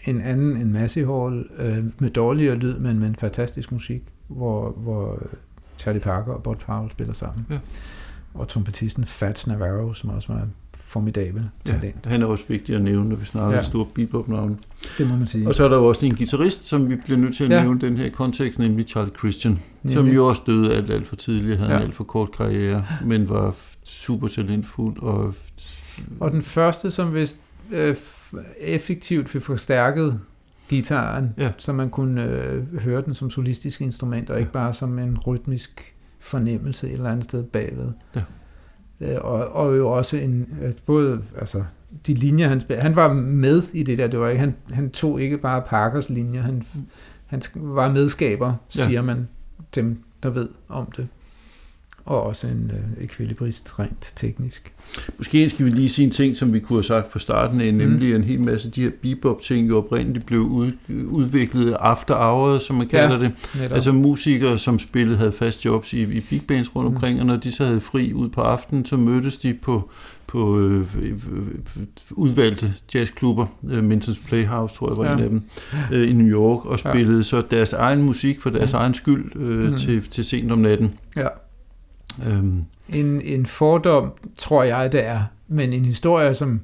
[0.06, 4.70] En anden, en Massive Hall, øh, med dårligere lyd, men med en fantastisk musik, hvor,
[4.70, 5.22] hvor
[5.78, 7.46] Charlie Parker og Bud Powell spiller sammen.
[7.50, 7.58] Ja.
[8.34, 10.48] Og trompetisten Fats Navarro, som også var
[10.94, 11.50] formidabel.
[11.68, 11.74] Ja,
[12.04, 13.62] han er også vigtig at nævne, når vi snakker ja.
[13.62, 14.56] store bebop-navne.
[14.98, 15.48] Det må man sige.
[15.48, 17.62] Og så er der jo også en guitarist, som vi bliver nødt til at ja.
[17.62, 19.98] nævne den her kontekst, nemlig Charlie Christian, Nemlig.
[19.98, 21.76] som jo også døde alt, alt for tidligt, havde ja.
[21.76, 25.02] en alt for kort karriere, men var super talentfuld.
[25.02, 25.34] Og,
[26.20, 27.40] og den første, som vist
[27.70, 27.96] øh,
[28.60, 30.20] effektivt fik forstærket
[30.68, 31.52] gitaren, ja.
[31.58, 35.94] så man kunne øh, høre den som solistisk instrument, og ikke bare som en rytmisk
[36.20, 37.92] fornemmelse et eller andet sted bagved.
[38.16, 38.20] Ja.
[39.04, 41.64] Øh, og, og jo også en, altså både, altså,
[42.06, 44.90] de linjer, han spil, han var med i det der, det var ikke, han, han
[44.90, 46.62] tog ikke bare Parkers linjer, han,
[47.26, 48.80] han var medskaber, ja.
[48.80, 49.28] siger man,
[49.74, 51.08] dem der ved om det
[52.04, 54.72] og også en øh, ekvilibrist rent teknisk.
[55.18, 57.74] Måske skal vi lige sige en ting, som vi kunne have sagt fra starten af,
[57.74, 58.16] nemlig mm.
[58.16, 60.72] en hel masse af de her bebop-ting jo oprindeligt blev ud,
[61.08, 63.32] udviklet after hours, som man kalder ja, det.
[63.54, 63.72] Netop.
[63.72, 66.96] Altså musikere, som spillede, havde fast jobs i, i big bands rundt mm.
[66.96, 69.90] omkring, og når de så havde fri ud på aftenen, så mødtes de på
[70.26, 70.86] på øh,
[72.10, 75.12] udvalgte jazzklubber, øh, Minton's Playhouse tror jeg var ja.
[75.12, 75.42] en af dem,
[75.92, 77.22] øh, i New York, og spillede ja.
[77.22, 78.78] så deres egen musik for deres mm.
[78.78, 79.76] egen skyld øh, mm.
[79.76, 80.94] til, til sent om natten.
[81.16, 81.26] Ja.
[82.26, 82.64] Øhm.
[82.88, 86.60] En, en fordom, tror jeg, det er, men en historie, som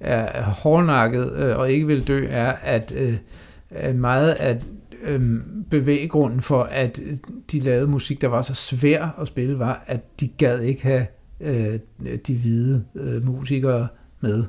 [0.00, 4.62] er hårdnakket øh, og ikke vil dø, er, at øh, meget af
[5.02, 7.16] øh, bevæggrunden for, at øh,
[7.52, 11.06] de lavede musik, der var så svær at spille, var, at de gad ikke have
[11.40, 11.78] øh,
[12.26, 13.88] de hvide øh, musikere
[14.20, 14.44] med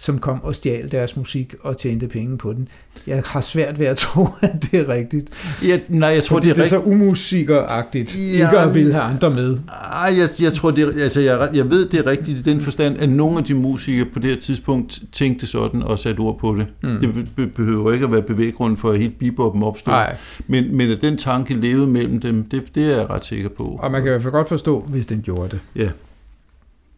[0.00, 2.68] som kom og stjal deres musik og tjente penge på den.
[3.06, 5.28] Jeg har svært ved at tro, at det er rigtigt.
[5.64, 8.16] Ja, nej, jeg tror, det er, det er så umusikeragtigt.
[8.18, 9.58] Ja, ikke at ville have andre med.
[9.92, 12.60] Ej, jeg, jeg tror, det er, altså, jeg, jeg ved, det er rigtigt i den
[12.60, 16.38] forstand, at nogle af de musikere på det her tidspunkt tænkte sådan og satte ord
[16.38, 16.66] på det.
[16.82, 17.00] Mm.
[17.00, 19.92] Det be- behøver ikke at være bevæggrunden for, at helt beboppen opstod.
[19.92, 20.16] Nej.
[20.46, 23.78] Men, men at den tanke levede mellem dem, det, det er jeg ret sikker på.
[23.82, 25.60] Og man kan i hvert fald godt forstå, hvis den gjorde det.
[25.76, 25.88] Ja.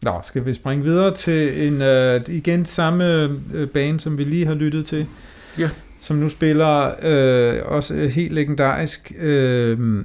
[0.03, 4.47] Nå, skal vi springe videre til en uh, igen samme uh, band, som vi lige
[4.47, 5.07] har lyttet til.
[5.59, 5.69] Ja.
[6.01, 9.13] Som nu spiller uh, også helt legendarisk.
[9.17, 10.05] Uh, uh,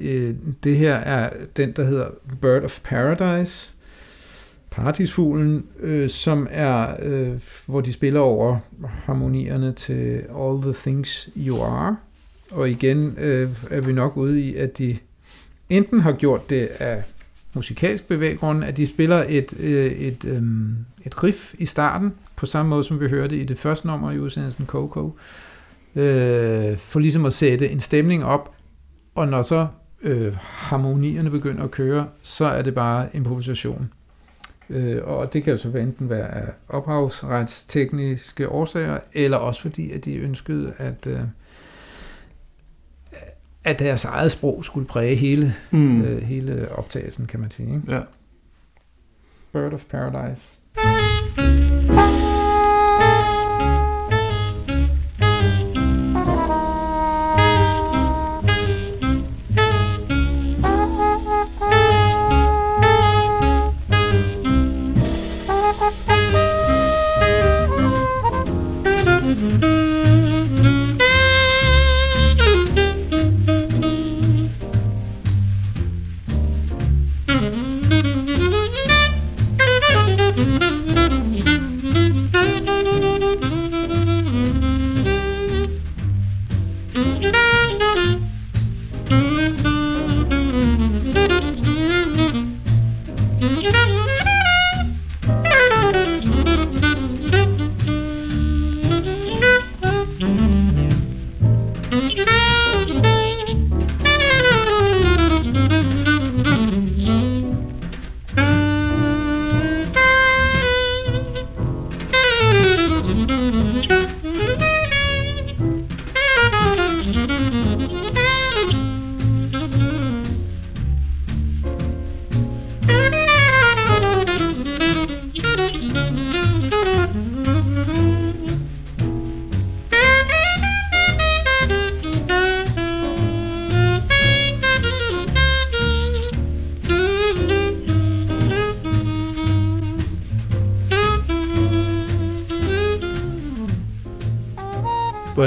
[0.00, 2.06] uh, det her er den, der hedder
[2.40, 3.74] Bird of Paradise.
[4.70, 8.58] Partisfuglen, uh, som er, uh, hvor de spiller over
[9.04, 11.96] harmonierne til All the Things You Are.
[12.50, 14.96] Og igen uh, er vi nok ude i, at de
[15.70, 17.02] enten har gjort det af
[17.56, 20.42] musikalsk bevæggrund, at de spiller et, øh, et, øh,
[21.06, 24.18] et riff i starten, på samme måde som vi hørte i det første nummer i
[24.18, 25.16] udsendelsen Coco,
[25.94, 28.54] øh, for ligesom at sætte en stemning op,
[29.14, 29.66] og når så
[30.02, 33.92] øh, harmonierne begynder at køre, så er det bare improvisation.
[34.70, 40.04] Øh, og det kan jo så enten være af ophavsretstekniske årsager, eller også fordi, at
[40.04, 41.06] de ønskede at...
[41.06, 41.20] Øh,
[43.66, 46.02] at deres eget sprog skulle præge hele, mm.
[46.02, 47.74] øh, hele optagelsen, kan man sige.
[47.74, 47.92] Ikke?
[47.92, 48.00] Ja.
[49.52, 50.58] Bird of Paradise.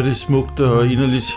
[0.09, 1.31] Det smukt og inderligt.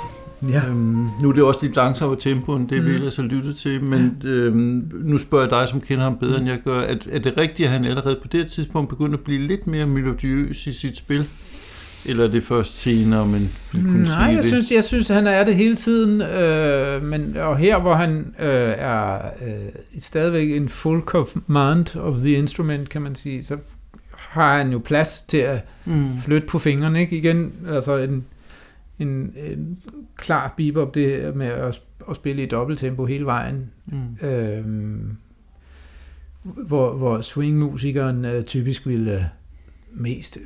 [0.49, 0.66] Ja.
[0.68, 2.89] Øhm, nu er det også lidt langsommere tempo, end det mm.
[2.89, 6.39] vi ellers har lyttet til, men øhm, nu spørger jeg dig, som kender ham bedre,
[6.39, 6.81] end jeg gør.
[6.81, 9.87] Er, er det rigtigt, at han allerede på det tidspunkt begynder at blive lidt mere
[9.87, 11.25] melodiøs i sit spil?
[12.07, 14.45] Eller er det først senere, men vil kunne Nej, sige jeg det?
[14.45, 16.23] synes, jeg synes, han er det hele tiden.
[16.23, 19.53] Øh, men, og her, hvor han øh, er øh,
[19.99, 23.57] stadigvæk en full command of the instrument, kan man sige, så
[24.16, 26.20] har han jo plads til at Mm.
[26.25, 27.16] flytte på fingrene, ikke?
[27.16, 28.25] Igen, altså en,
[28.99, 29.78] en, en
[30.16, 33.70] klar bebop, det med at, at spille i dobbelttempo hele vejen.
[33.86, 34.26] Mm.
[34.28, 35.16] Øhm,
[36.43, 39.20] hvor, hvor swingmusikeren øh, typisk ville øh,
[39.93, 40.38] mest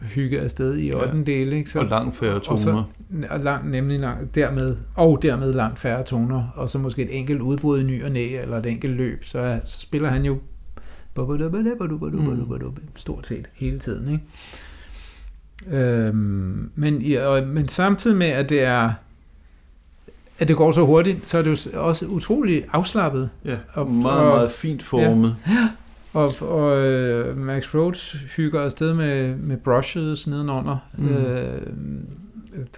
[0.00, 1.06] hygge afsted i Ja.
[1.08, 1.24] 8.
[1.24, 1.70] del, ikke?
[1.70, 2.84] Så, Og langt færre og så- toner.
[3.30, 7.40] og langt, nemlig langt, dermed, og dermed langt færre toner, og så måske et enkelt
[7.40, 10.38] udbrud i ny og næ, eller et enkelt løb, så, så spiller han jo
[12.96, 14.12] stort set hele tiden.
[14.12, 14.24] Ikke?
[15.70, 18.92] Øhm, men, i- og, men samtidig med, at det er
[20.40, 23.30] at det går så hurtigt, så er det jo også utrolig afslappet.
[23.44, 25.36] Ja, Og- meget, og- meget fint formet.
[26.12, 30.76] Og, og øh, Max Rhodes hygger afsted med, med brushes nedenunder.
[30.98, 31.08] Mm.
[31.08, 31.60] Øh,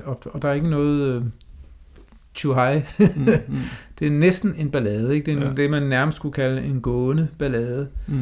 [0.05, 1.23] og, og der er ikke noget øh,
[2.35, 2.83] too high.
[2.99, 3.07] Mm,
[3.49, 3.57] mm,
[3.99, 5.27] Det er næsten en ballade, ikke?
[5.27, 5.49] Det er Ja.
[5.49, 5.55] ja.
[5.55, 7.89] det, man nærmest skulle kalde en gående ballade.
[8.07, 8.15] mm.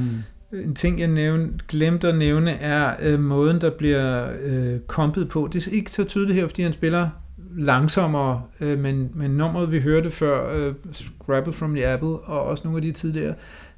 [0.52, 5.48] En ting, jeg nævnte, glemte at nævne, er øh, måden, der bliver øh, kompet på.
[5.52, 7.08] Det er ikke så tydeligt her, fordi han spiller
[7.56, 12.64] langsommere, øh, men, men nummeret, vi hørte før, øh, Scrabble from the Apple, og også
[12.64, 13.34] nogle af de tidligere,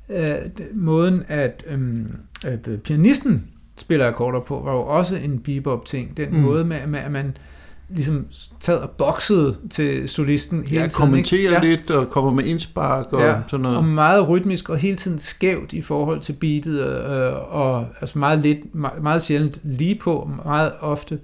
[0.08, 0.34] øh,
[0.74, 2.00] måden, at, øh,
[2.44, 3.44] at øh, pianisten
[3.76, 6.16] spiller akkorder på, var jo også en bebop-ting.
[6.16, 6.38] Den Mm.
[6.38, 7.36] måde med, med, at man
[7.90, 8.26] ligesom
[8.60, 10.84] sad og boxede til solisten hele Ja, tiden.
[10.84, 10.94] ikke?
[10.94, 13.78] kommenterer lidt og kommer med indspark og Ja, sådan noget.
[13.78, 18.38] og meget rytmisk og hele tiden skævt i forhold til beatet, øh, og altså meget,
[18.38, 21.18] lidt, meget, meget sjældent lige på, meget ofte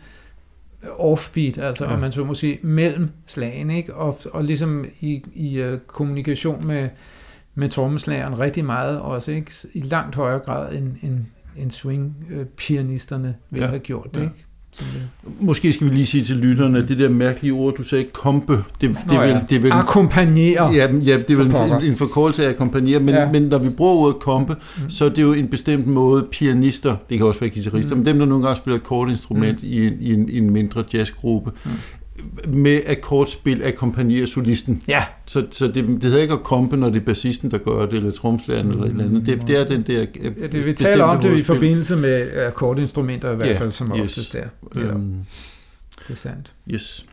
[0.98, 1.90] offbeat, altså Ja.
[1.90, 1.94] ja.
[1.96, 3.94] om man så må sige, mellem slagene, ikke?
[3.94, 6.88] Og, og ligesom i, i uh, kommunikation med,
[7.54, 9.52] med trommeslageren rigtig meget også, ikke?
[9.74, 11.18] I langt højere grad end, end,
[11.56, 14.24] end swing-pianisterne ville Ja, have gjort det, ja.
[14.24, 14.45] ikke?
[15.40, 18.52] Måske skal vi lige sige til lytterne, at det der mærkelige ord, du sagde, kompe,
[18.52, 19.40] det, det, Nå vel, ja.
[19.48, 20.72] det er vel Akkompagnere.
[20.72, 21.78] Ja, ja, det er For vel pokker.
[21.78, 23.32] en, en forkortelse af akkompagnere, men, ja.
[23.32, 24.90] Men når vi bruger ordet kompe, mm.
[24.90, 27.98] Så er det jo en bestemt måde pianister, det kan også være guitarister, mm.
[27.98, 29.68] Men dem, der nogle gange spiller akkordinstrument mm.
[29.68, 31.70] i, en, i, en, i en mindre jazzgruppe, mm.
[32.48, 34.82] Med akkordspil akkompagnerer solisten.
[34.88, 37.86] Ja, Så, så det, det hedder ikke at kompe, når det er bassisten, der gør
[37.86, 39.26] det, eller tromslæren eller et eller andet.
[39.26, 42.30] Det, det er den der øh, Ja, det, vi taler om det i forbindelse med
[42.46, 44.00] akkordinstrumenter i hvert Ja, fald, som yes.
[44.02, 44.48] oftest er.
[44.76, 45.14] Ja, Øhm,
[46.08, 46.52] det er sandt.
[46.70, 47.04] yes.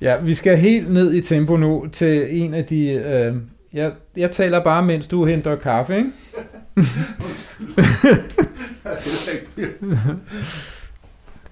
[0.00, 2.86] Ja, vi skal helt ned i tempo nu til en af de...
[2.88, 3.34] Øh,
[3.72, 6.10] jeg, jeg taler bare, mens du henter kaffe, ikke?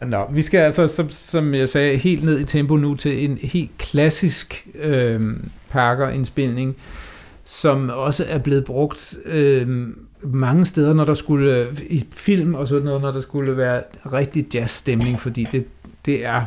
[0.07, 3.39] Nå, vi skal altså, som, som jeg sagde, helt ned i tempo nu til en
[3.43, 5.37] helt klassisk øh,
[5.71, 6.77] Parker-indspilning,
[7.45, 9.89] som også er blevet brugt øh,
[10.23, 13.83] mange steder, når der skulle i film og sådan noget, når der skulle være
[14.13, 15.67] rigtig jazzstemning, fordi det,
[16.07, 16.45] det er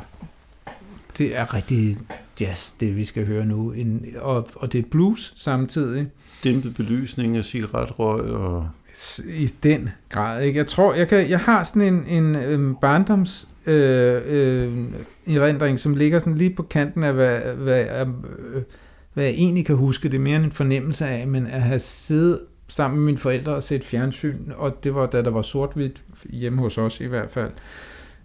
[1.17, 1.97] det er rigtig
[2.41, 6.07] jazz, det vi skal høre nu, en, og, og det er blues samtidig.
[6.43, 8.69] Dæmpet belysning og cigaretrøg og...
[9.27, 10.57] I den grad, ikke?
[10.57, 14.71] Jeg tror, jeg, kan, jeg har sådan en, en øhm, barndoms øh, øh,
[15.27, 18.07] erindring, som ligger sådan lige på kanten af, hvad, hvad, øh,
[19.13, 20.09] hvad jeg egentlig kan huske.
[20.09, 23.63] Det er mere en fornemmelse af, men at have siddet sammen med mine forældre og
[23.63, 27.51] set fjernsyn, og det var da der var sort-hvidt, hjemme hos os i hvert fald,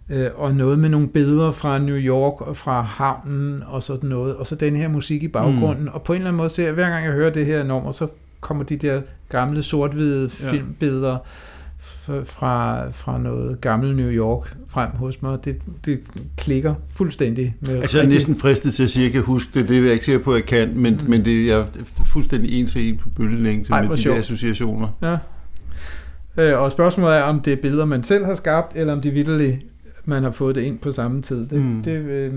[0.09, 4.35] øh, og noget med nogle billeder fra New York og fra havnen og sådan noget,
[4.35, 5.91] og så den her musik i baggrunden, mm.
[5.93, 7.91] og på en eller anden måde ser jeg, hver gang jeg hører det her nummer,
[7.91, 8.07] så
[8.39, 11.17] kommer de der gamle sort-hvide filmbilleder
[12.25, 15.45] fra, fra noget gammel New York frem hos mig.
[15.45, 15.99] Det, det
[16.37, 17.55] klikker fuldstændig.
[17.59, 19.77] Med Altså jeg er næsten fristet til at sige, at jeg kan huske det, det
[19.77, 21.09] er jeg ikke sikker på, at jeg kan, men, mm.
[21.09, 24.17] Men det er jeg er fuldstændig en til en på bølgelængde med de der sjovt.
[24.17, 24.87] associationer.
[25.01, 25.17] Ja.
[26.37, 29.11] Øh, og spørgsmålet er, om det er billeder, man selv har skabt, eller om de
[29.11, 29.57] vitterligt,
[30.05, 31.47] man har fået det ind på samme tid.
[31.47, 31.83] Det, mm.
[31.83, 32.33] det, øh,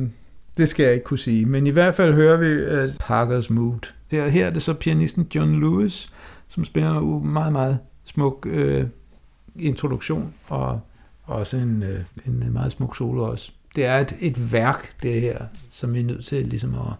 [0.57, 1.47] det skal jeg ikke kunne sige.
[1.47, 3.93] Men i hvert fald hører vi uh, Parkers Mood.
[4.11, 6.13] Der, her er det så pianisten John Lewis,
[6.49, 8.87] som spiller en meget, meget smuk øh,
[9.57, 10.81] introduktion, og
[11.25, 13.53] også en, øh, en meget smuk solo også.
[13.77, 15.39] Det er et, et værk, det her,
[15.71, 16.95] som vi er nødt til ligesom at,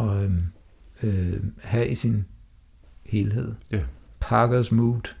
[0.00, 0.30] at øh,
[1.02, 2.24] øh, have i sin
[3.04, 3.54] helhed.
[3.70, 3.80] Ja.
[4.20, 5.14] Parkers Mood.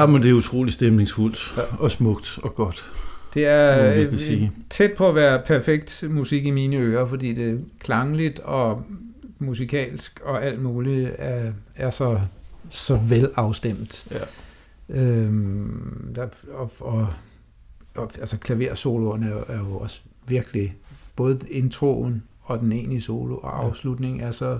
[0.00, 1.62] Ja, men det er utrolig stemningsfuldt ja.
[1.78, 2.92] og smukt og godt.
[3.34, 7.58] Det er øh, tæt på at være perfekt musik i mine ører, fordi det er
[7.78, 8.82] klangligt og
[9.38, 12.20] musikalsk og alt muligt er, er så,
[12.70, 14.06] så vel afstemt.
[14.10, 15.00] Ja.
[15.00, 17.06] Øhm, der, og, og,
[17.94, 20.76] og, altså klaversoloerne er, er jo også virkelig,
[21.16, 24.58] både introen og den egentlige solo og afslutningen er så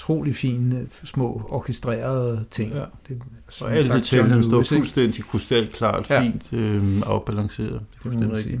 [0.00, 2.72] utrolig fine, små, orkestrerede ting.
[2.72, 2.84] Ja.
[3.08, 3.22] Det,
[3.60, 6.22] og alle detaljerne står fuldstændig krystalklart, ja.
[6.22, 7.82] fint øh, afbalanceret.
[8.04, 8.60] Det er rigtigt.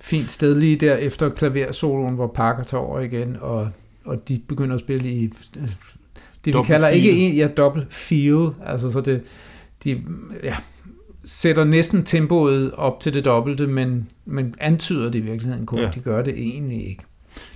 [0.00, 3.70] Fint sted lige der efter klaversoloen, hvor Parker tager over igen, og,
[4.04, 5.76] og de begynder at spille i det,
[6.44, 7.04] vi double kalder feel.
[7.04, 9.22] ikke en, ja, dobbelt feel, altså så det,
[9.84, 10.02] de,
[10.42, 10.56] ja,
[11.24, 15.78] sætter næsten tempoet op til det dobbelte, men, men antyder det i virkeligheden kun.
[15.78, 15.90] Ja.
[15.94, 17.02] De gør det egentlig ikke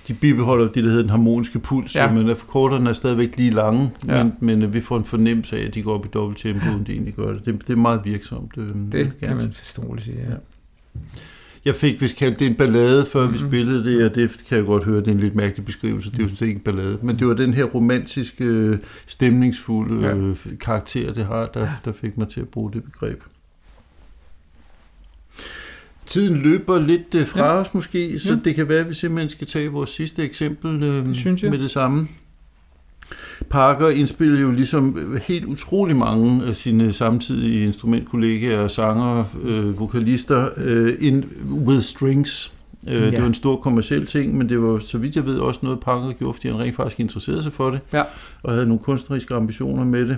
[0.07, 2.11] de bibeholder det, der hedder den harmoniske puls, ja.
[2.11, 4.23] men forkorterne er stadigvæk lige lange, ja.
[4.23, 6.69] men, men øh, vi får en fornemmelse af, at de går op i dobbelt tempo,
[6.69, 7.45] end de egentlig gør det.
[7.45, 8.55] Det, det er meget virksomt.
[8.55, 10.31] Det, det kan man forståeligt sige, ja.
[10.31, 10.37] ja.
[11.65, 13.33] Jeg fik vist kaldt det en ballade, før mm-hmm.
[13.33, 13.49] vi mhm.
[13.49, 16.11] spillede det, og det kan jeg godt høre, det er en lidt mærkelig beskrivelse.
[16.11, 20.07] Det er jo sådan set ikke en ballade, men det var den her romantiske, stemningsfulde
[20.07, 20.33] ja.
[20.59, 23.21] karakter, det har, der, der fik mig til at bruge det begreb.
[26.07, 27.51] Tiden løber lidt øh, fra ja.
[27.51, 28.39] os måske, så ja.
[28.43, 31.51] det kan være, at vi simpelthen skal tage vores sidste eksempel øh, det synes jeg.
[31.51, 32.07] med det samme.
[33.49, 40.49] Parker indspillede jo ligesom øh, helt utrolig mange af sine samtidige instrumentkollegaer, sanger, øh, vokalister,
[40.57, 42.53] øh, in with strings.
[42.87, 43.11] Øh, ja.
[43.11, 45.79] Det var en stor kommersiel ting, men det var, så vidt jeg ved, også noget,
[45.79, 48.03] Parker gjorde, fordi han rent faktisk interesserede sig for det, ja.
[48.43, 50.17] og havde nogle kunstneriske ambitioner med det.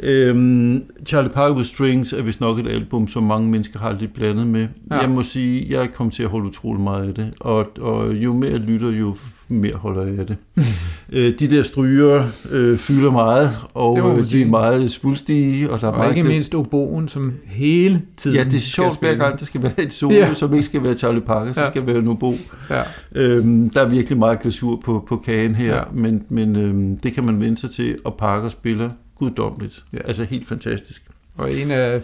[0.00, 4.14] Øhm, Charlie Parker with Strings er vist nok et album, som mange mennesker har lidt
[4.14, 4.68] blandet med.
[4.90, 4.96] Ja.
[4.96, 8.14] Jeg må sige, jeg er kommet til at holde utrolig meget af det, og, og
[8.14, 9.16] jo mere jeg lytter, jo
[9.48, 10.36] mere holder jeg af det.
[11.12, 13.96] øh, de der stryger øh, fylder meget, og
[14.30, 15.70] de er meget svulstige.
[15.70, 19.00] Og, der er og meget ikke mindst oboen, som hele tiden Ja, det er sjovt,
[19.00, 20.34] hver gang der skal være et solo, ja.
[20.34, 21.70] som ikke skal være Charlie Parker, så ja.
[21.70, 22.34] skal det være en obo.
[22.70, 22.82] Ja.
[23.14, 25.82] Øhm, der er virkelig meget glasur på, på kagen her, ja.
[25.92, 29.84] men, men øhm, det kan man vende sig til, og Parker spiller guddommeligt.
[29.92, 29.98] Ja.
[30.04, 31.02] Altså helt fantastisk.
[31.36, 32.02] Og en af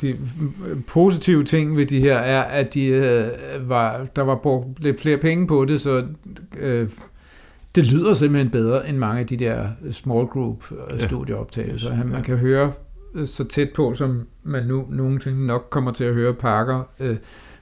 [0.00, 0.16] de
[0.88, 5.18] positive ting ved de her er, at de øh, var, der var brugt lidt flere
[5.18, 6.06] penge på det, så
[6.58, 6.88] øh,
[7.74, 11.96] det lyder simpelthen bedre end mange af de der small group øh, studieoptagelser.
[11.96, 12.04] Ja.
[12.04, 12.72] Man kan høre
[13.14, 17.16] øh, så tæt på, som man nu nogensinde nok kommer til at høre Parker, øh,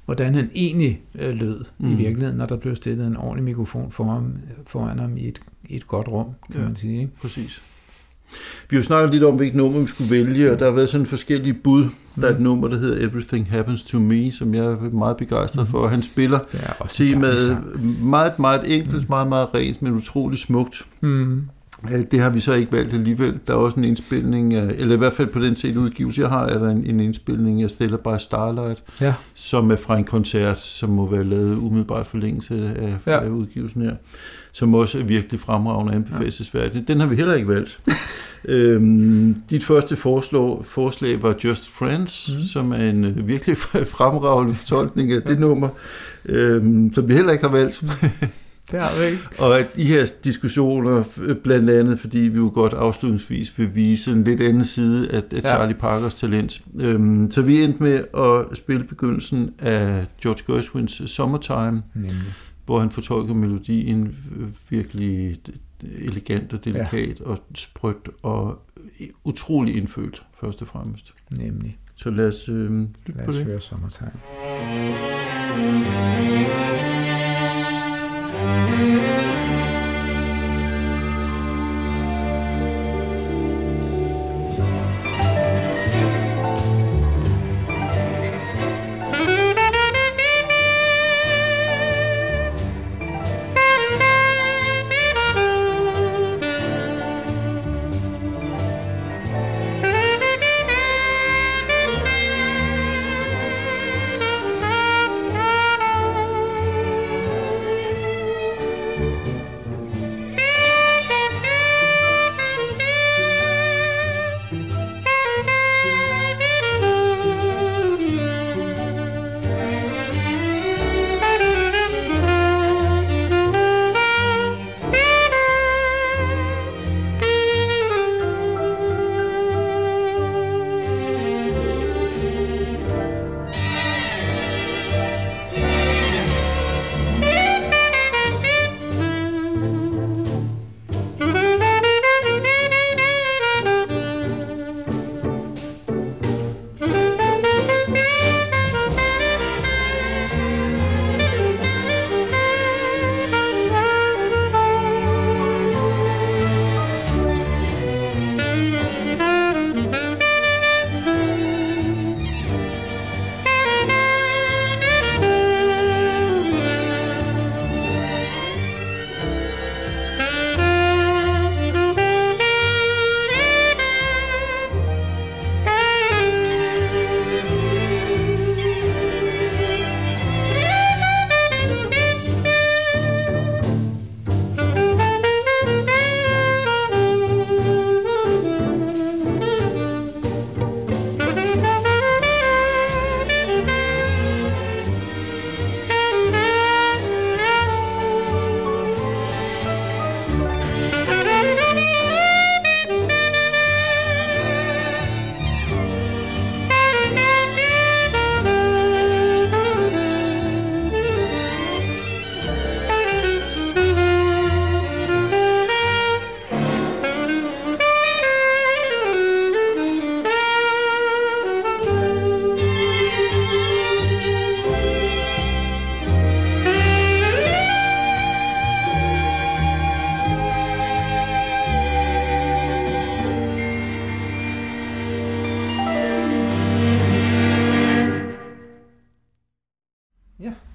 [0.04, 1.92] hvordan han egentlig øh, lød mm.
[1.92, 5.76] i virkeligheden, når der blev stillet en ordentlig mikrofon foran, foran ham i et, i
[5.76, 6.66] et godt rum, kan Ja.
[6.66, 7.00] man sige.
[7.00, 7.12] Ikke?
[7.22, 7.62] Præcis.
[8.70, 10.88] Vi har jo snakket lidt om, hvilket nummer vi skulle vælge, og der har været
[10.88, 11.84] sådan forskellige bud.
[12.20, 12.42] Der er et Mm.
[12.44, 15.86] nummer, der hedder Everything Happens to Me, som jeg er meget begejstret for.
[15.88, 17.58] Han spiller er temaet
[18.02, 20.86] meget, meget enkelt, meget, meget rent, men utrolig smukt.
[21.00, 21.42] Mm.
[21.92, 23.38] Øh, Det har vi så ikke valgt alligevel.
[23.46, 26.46] Der er også en indspilning, eller i hvert fald på den CD udgivelse, jeg har,
[26.46, 29.14] er der en, en indspilning af Stella by Starlight, Ja.
[29.34, 33.12] som er fra en koncert, som må være lavet umiddelbart forlængelse af, Ja.
[33.12, 33.20] ja.
[33.24, 33.94] af udgivelsen her,
[34.52, 36.88] som også er virkelig fremragende og anbefalesværdig.
[36.88, 37.80] Den har vi heller ikke valgt.
[38.48, 42.42] øhm, dit første forslag, forslag var Just Friends, mm.
[42.42, 43.58] som er en øh, virkelig
[43.96, 45.68] fremragende fortolkning af det nummer,
[46.24, 47.82] øhm, som vi heller ikke har valgt.
[48.70, 49.22] Det har vi ikke.
[49.38, 54.10] Og at de her diskussioner, øh, blandt andet fordi vi jo godt afslutningsvis vil vise
[54.10, 55.40] en lidt anden side af, af Ja.
[55.40, 56.60] Charlie Parkers talent.
[56.80, 62.14] Øhm, så vi endte med at spille begyndelsen af George Gershwins Summertime, Nemlig.
[62.66, 64.16] Hvor han fortolker melodien
[64.70, 65.40] virkelig
[65.82, 67.24] elegant og delikat ja.
[67.24, 68.62] og sprødt og
[69.24, 71.14] utrolig indfølt, først og fremmest.
[71.30, 71.78] Nemlig.
[71.94, 73.44] Så lad os øh, lytte Lad på os det.
[73.44, 74.12] høre sommertegn.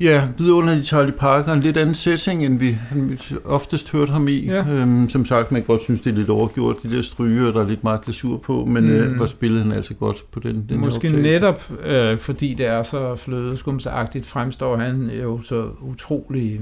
[0.07, 2.77] Ja, vidunderlig Charlie Parker, en lidt anden setting, end vi
[3.45, 4.45] oftest hørte ham i.
[4.45, 4.67] Ja.
[4.69, 7.61] Øhm, som sagt, man kan godt synes, det er lidt overgjort, de der stryger, der
[7.63, 8.89] er lidt meget glasur på, men mm.
[8.89, 8.95] Mm.
[8.95, 11.21] øh, hvor spillede han altså godt på den, den Måske optagelse.
[11.21, 16.59] netop, øh, fordi det er så flødeskumsagtigt, fremstår han jo så utrolig...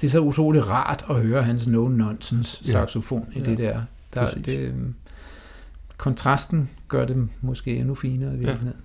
[0.00, 2.70] Det er så utrolig rart at høre hans no-nonsense Ja.
[2.72, 3.44] saxofon i Ja.
[3.44, 3.80] det der.
[4.14, 4.44] der Præcis.
[4.44, 4.72] det, øh,
[5.96, 8.76] kontrasten gør det måske endnu finere i virkeligheden.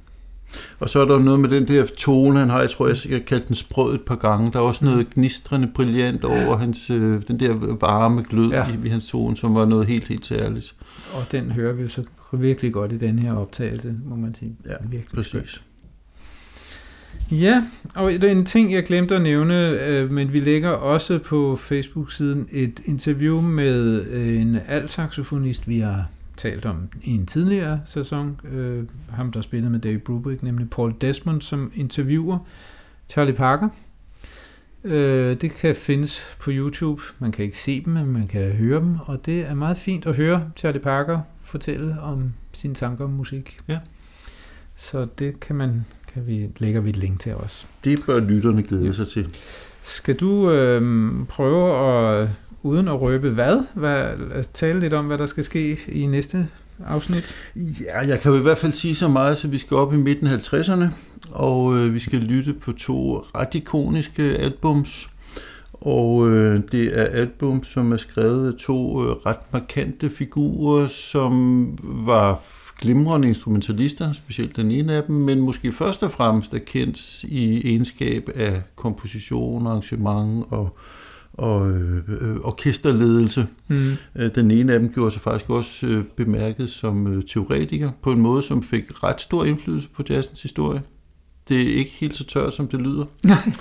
[0.80, 3.20] Og så er der noget med den der tone, han har, jeg tror, jeg har
[3.20, 4.52] kaldt den sprød et par gange.
[4.52, 8.66] Der er også noget gnistrende brillant over hans, øh, den der varme glød Ja.
[8.68, 10.76] i, i hans tone, som var noget helt, helt særligt.
[11.14, 12.04] Og den hører vi så
[12.34, 14.56] virkelig godt i den her optagelse, må man sige.
[14.66, 15.44] Ja, virkelig skønt.
[15.44, 15.62] Præcis.
[17.32, 17.64] Ja,
[17.96, 21.56] og det er en ting, jeg glemte at nævne, øh, men vi lægger også på
[21.56, 26.06] Facebook-siden et interview med øh, en altsaxofonist, vi har
[26.42, 28.40] talt om i en tidligere sæson.
[28.52, 32.38] Øh, ham, der spillede med David Brubeck, nemlig Paul Desmond, som interviewer
[33.10, 33.70] Charlie Parker.
[34.84, 37.02] Øh, det kan findes på YouTube.
[37.20, 40.06] Man kan ikke se dem, men man kan høre dem, og det er meget fint
[40.06, 43.60] at høre Charlie Parker fortælle om sine tanker om musik.
[43.68, 43.80] Ja.
[44.76, 47.68] Så det kan man kan vi, lægger vi et link til os.
[47.84, 49.28] Det bør lytterne glæde sig til.
[49.82, 51.90] Skal du øh, prøve
[52.22, 52.30] at,
[52.64, 56.48] uden at røbe hvad, hvad, tale lidt om, hvad der skal ske i næste
[56.88, 57.36] afsnit?
[57.56, 59.98] Ja, jeg kan jo i hvert fald sige så meget, så vi skal op i
[59.98, 60.86] midten af 50'erne,
[61.32, 65.10] og øh, vi skal lytte på to ret ikoniske albums.
[65.74, 71.78] Og øh, det er album, som er skrevet af to øh, ret markante figurer, som
[71.84, 72.42] var
[72.82, 77.68] glimrende instrumentalister, specielt den ene af dem, men måske først og fremmest er kendt i
[77.70, 80.78] egenskab af komposition, arrangement og,
[81.34, 83.48] og øh, orkesterledelse.
[83.68, 83.92] Mm.
[84.36, 88.22] Den ene af dem gjorde sig faktisk også øh, bemærket som øh, teoretiker på en
[88.22, 90.82] måde, som fik ret stor indflydelse på jazzens historie.
[91.50, 93.06] Det er ikke helt så tørt, som det lyder.
[93.26, 93.52] Nej.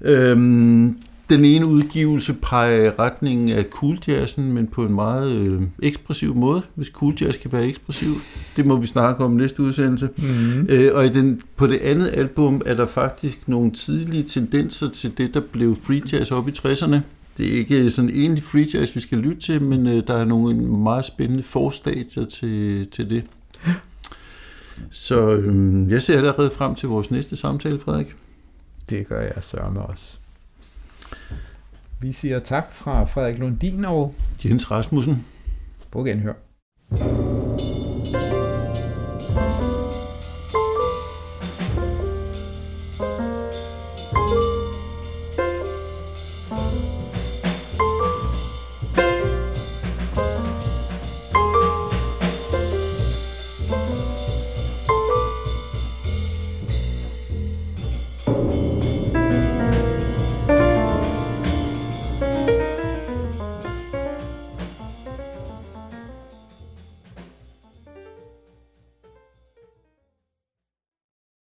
[0.00, 0.98] Øhm,
[1.30, 6.34] den ene udgivelse peger i retningen af cool jazzen, men på en meget øh, ekspressiv
[6.34, 8.08] måde, hvis cool jazz kan være ekspressiv.
[8.56, 10.08] Det må vi snakke om næste udsendelse.
[10.16, 10.66] Mm-hmm.
[10.68, 15.18] Øh, og i den, på det andet album er der faktisk nogle tidlige tendenser til
[15.18, 16.96] det, der blev free jazz op i 60'erne.
[17.36, 20.24] Det er ikke sådan egentlig free jazz, vi skal lytte til, men øh, der er
[20.24, 23.24] nogle meget spændende forstadier til, til det.
[24.90, 28.14] Så øh, jeg ser allerede frem til vores næste samtale, Frederik.
[28.90, 30.18] Det gør jeg sørme også.
[32.00, 34.14] Vi siger tak fra Frederik Lundin og
[34.44, 35.24] Jens Rasmussen.
[35.90, 36.32] På genhør.
[36.90, 37.85] thank you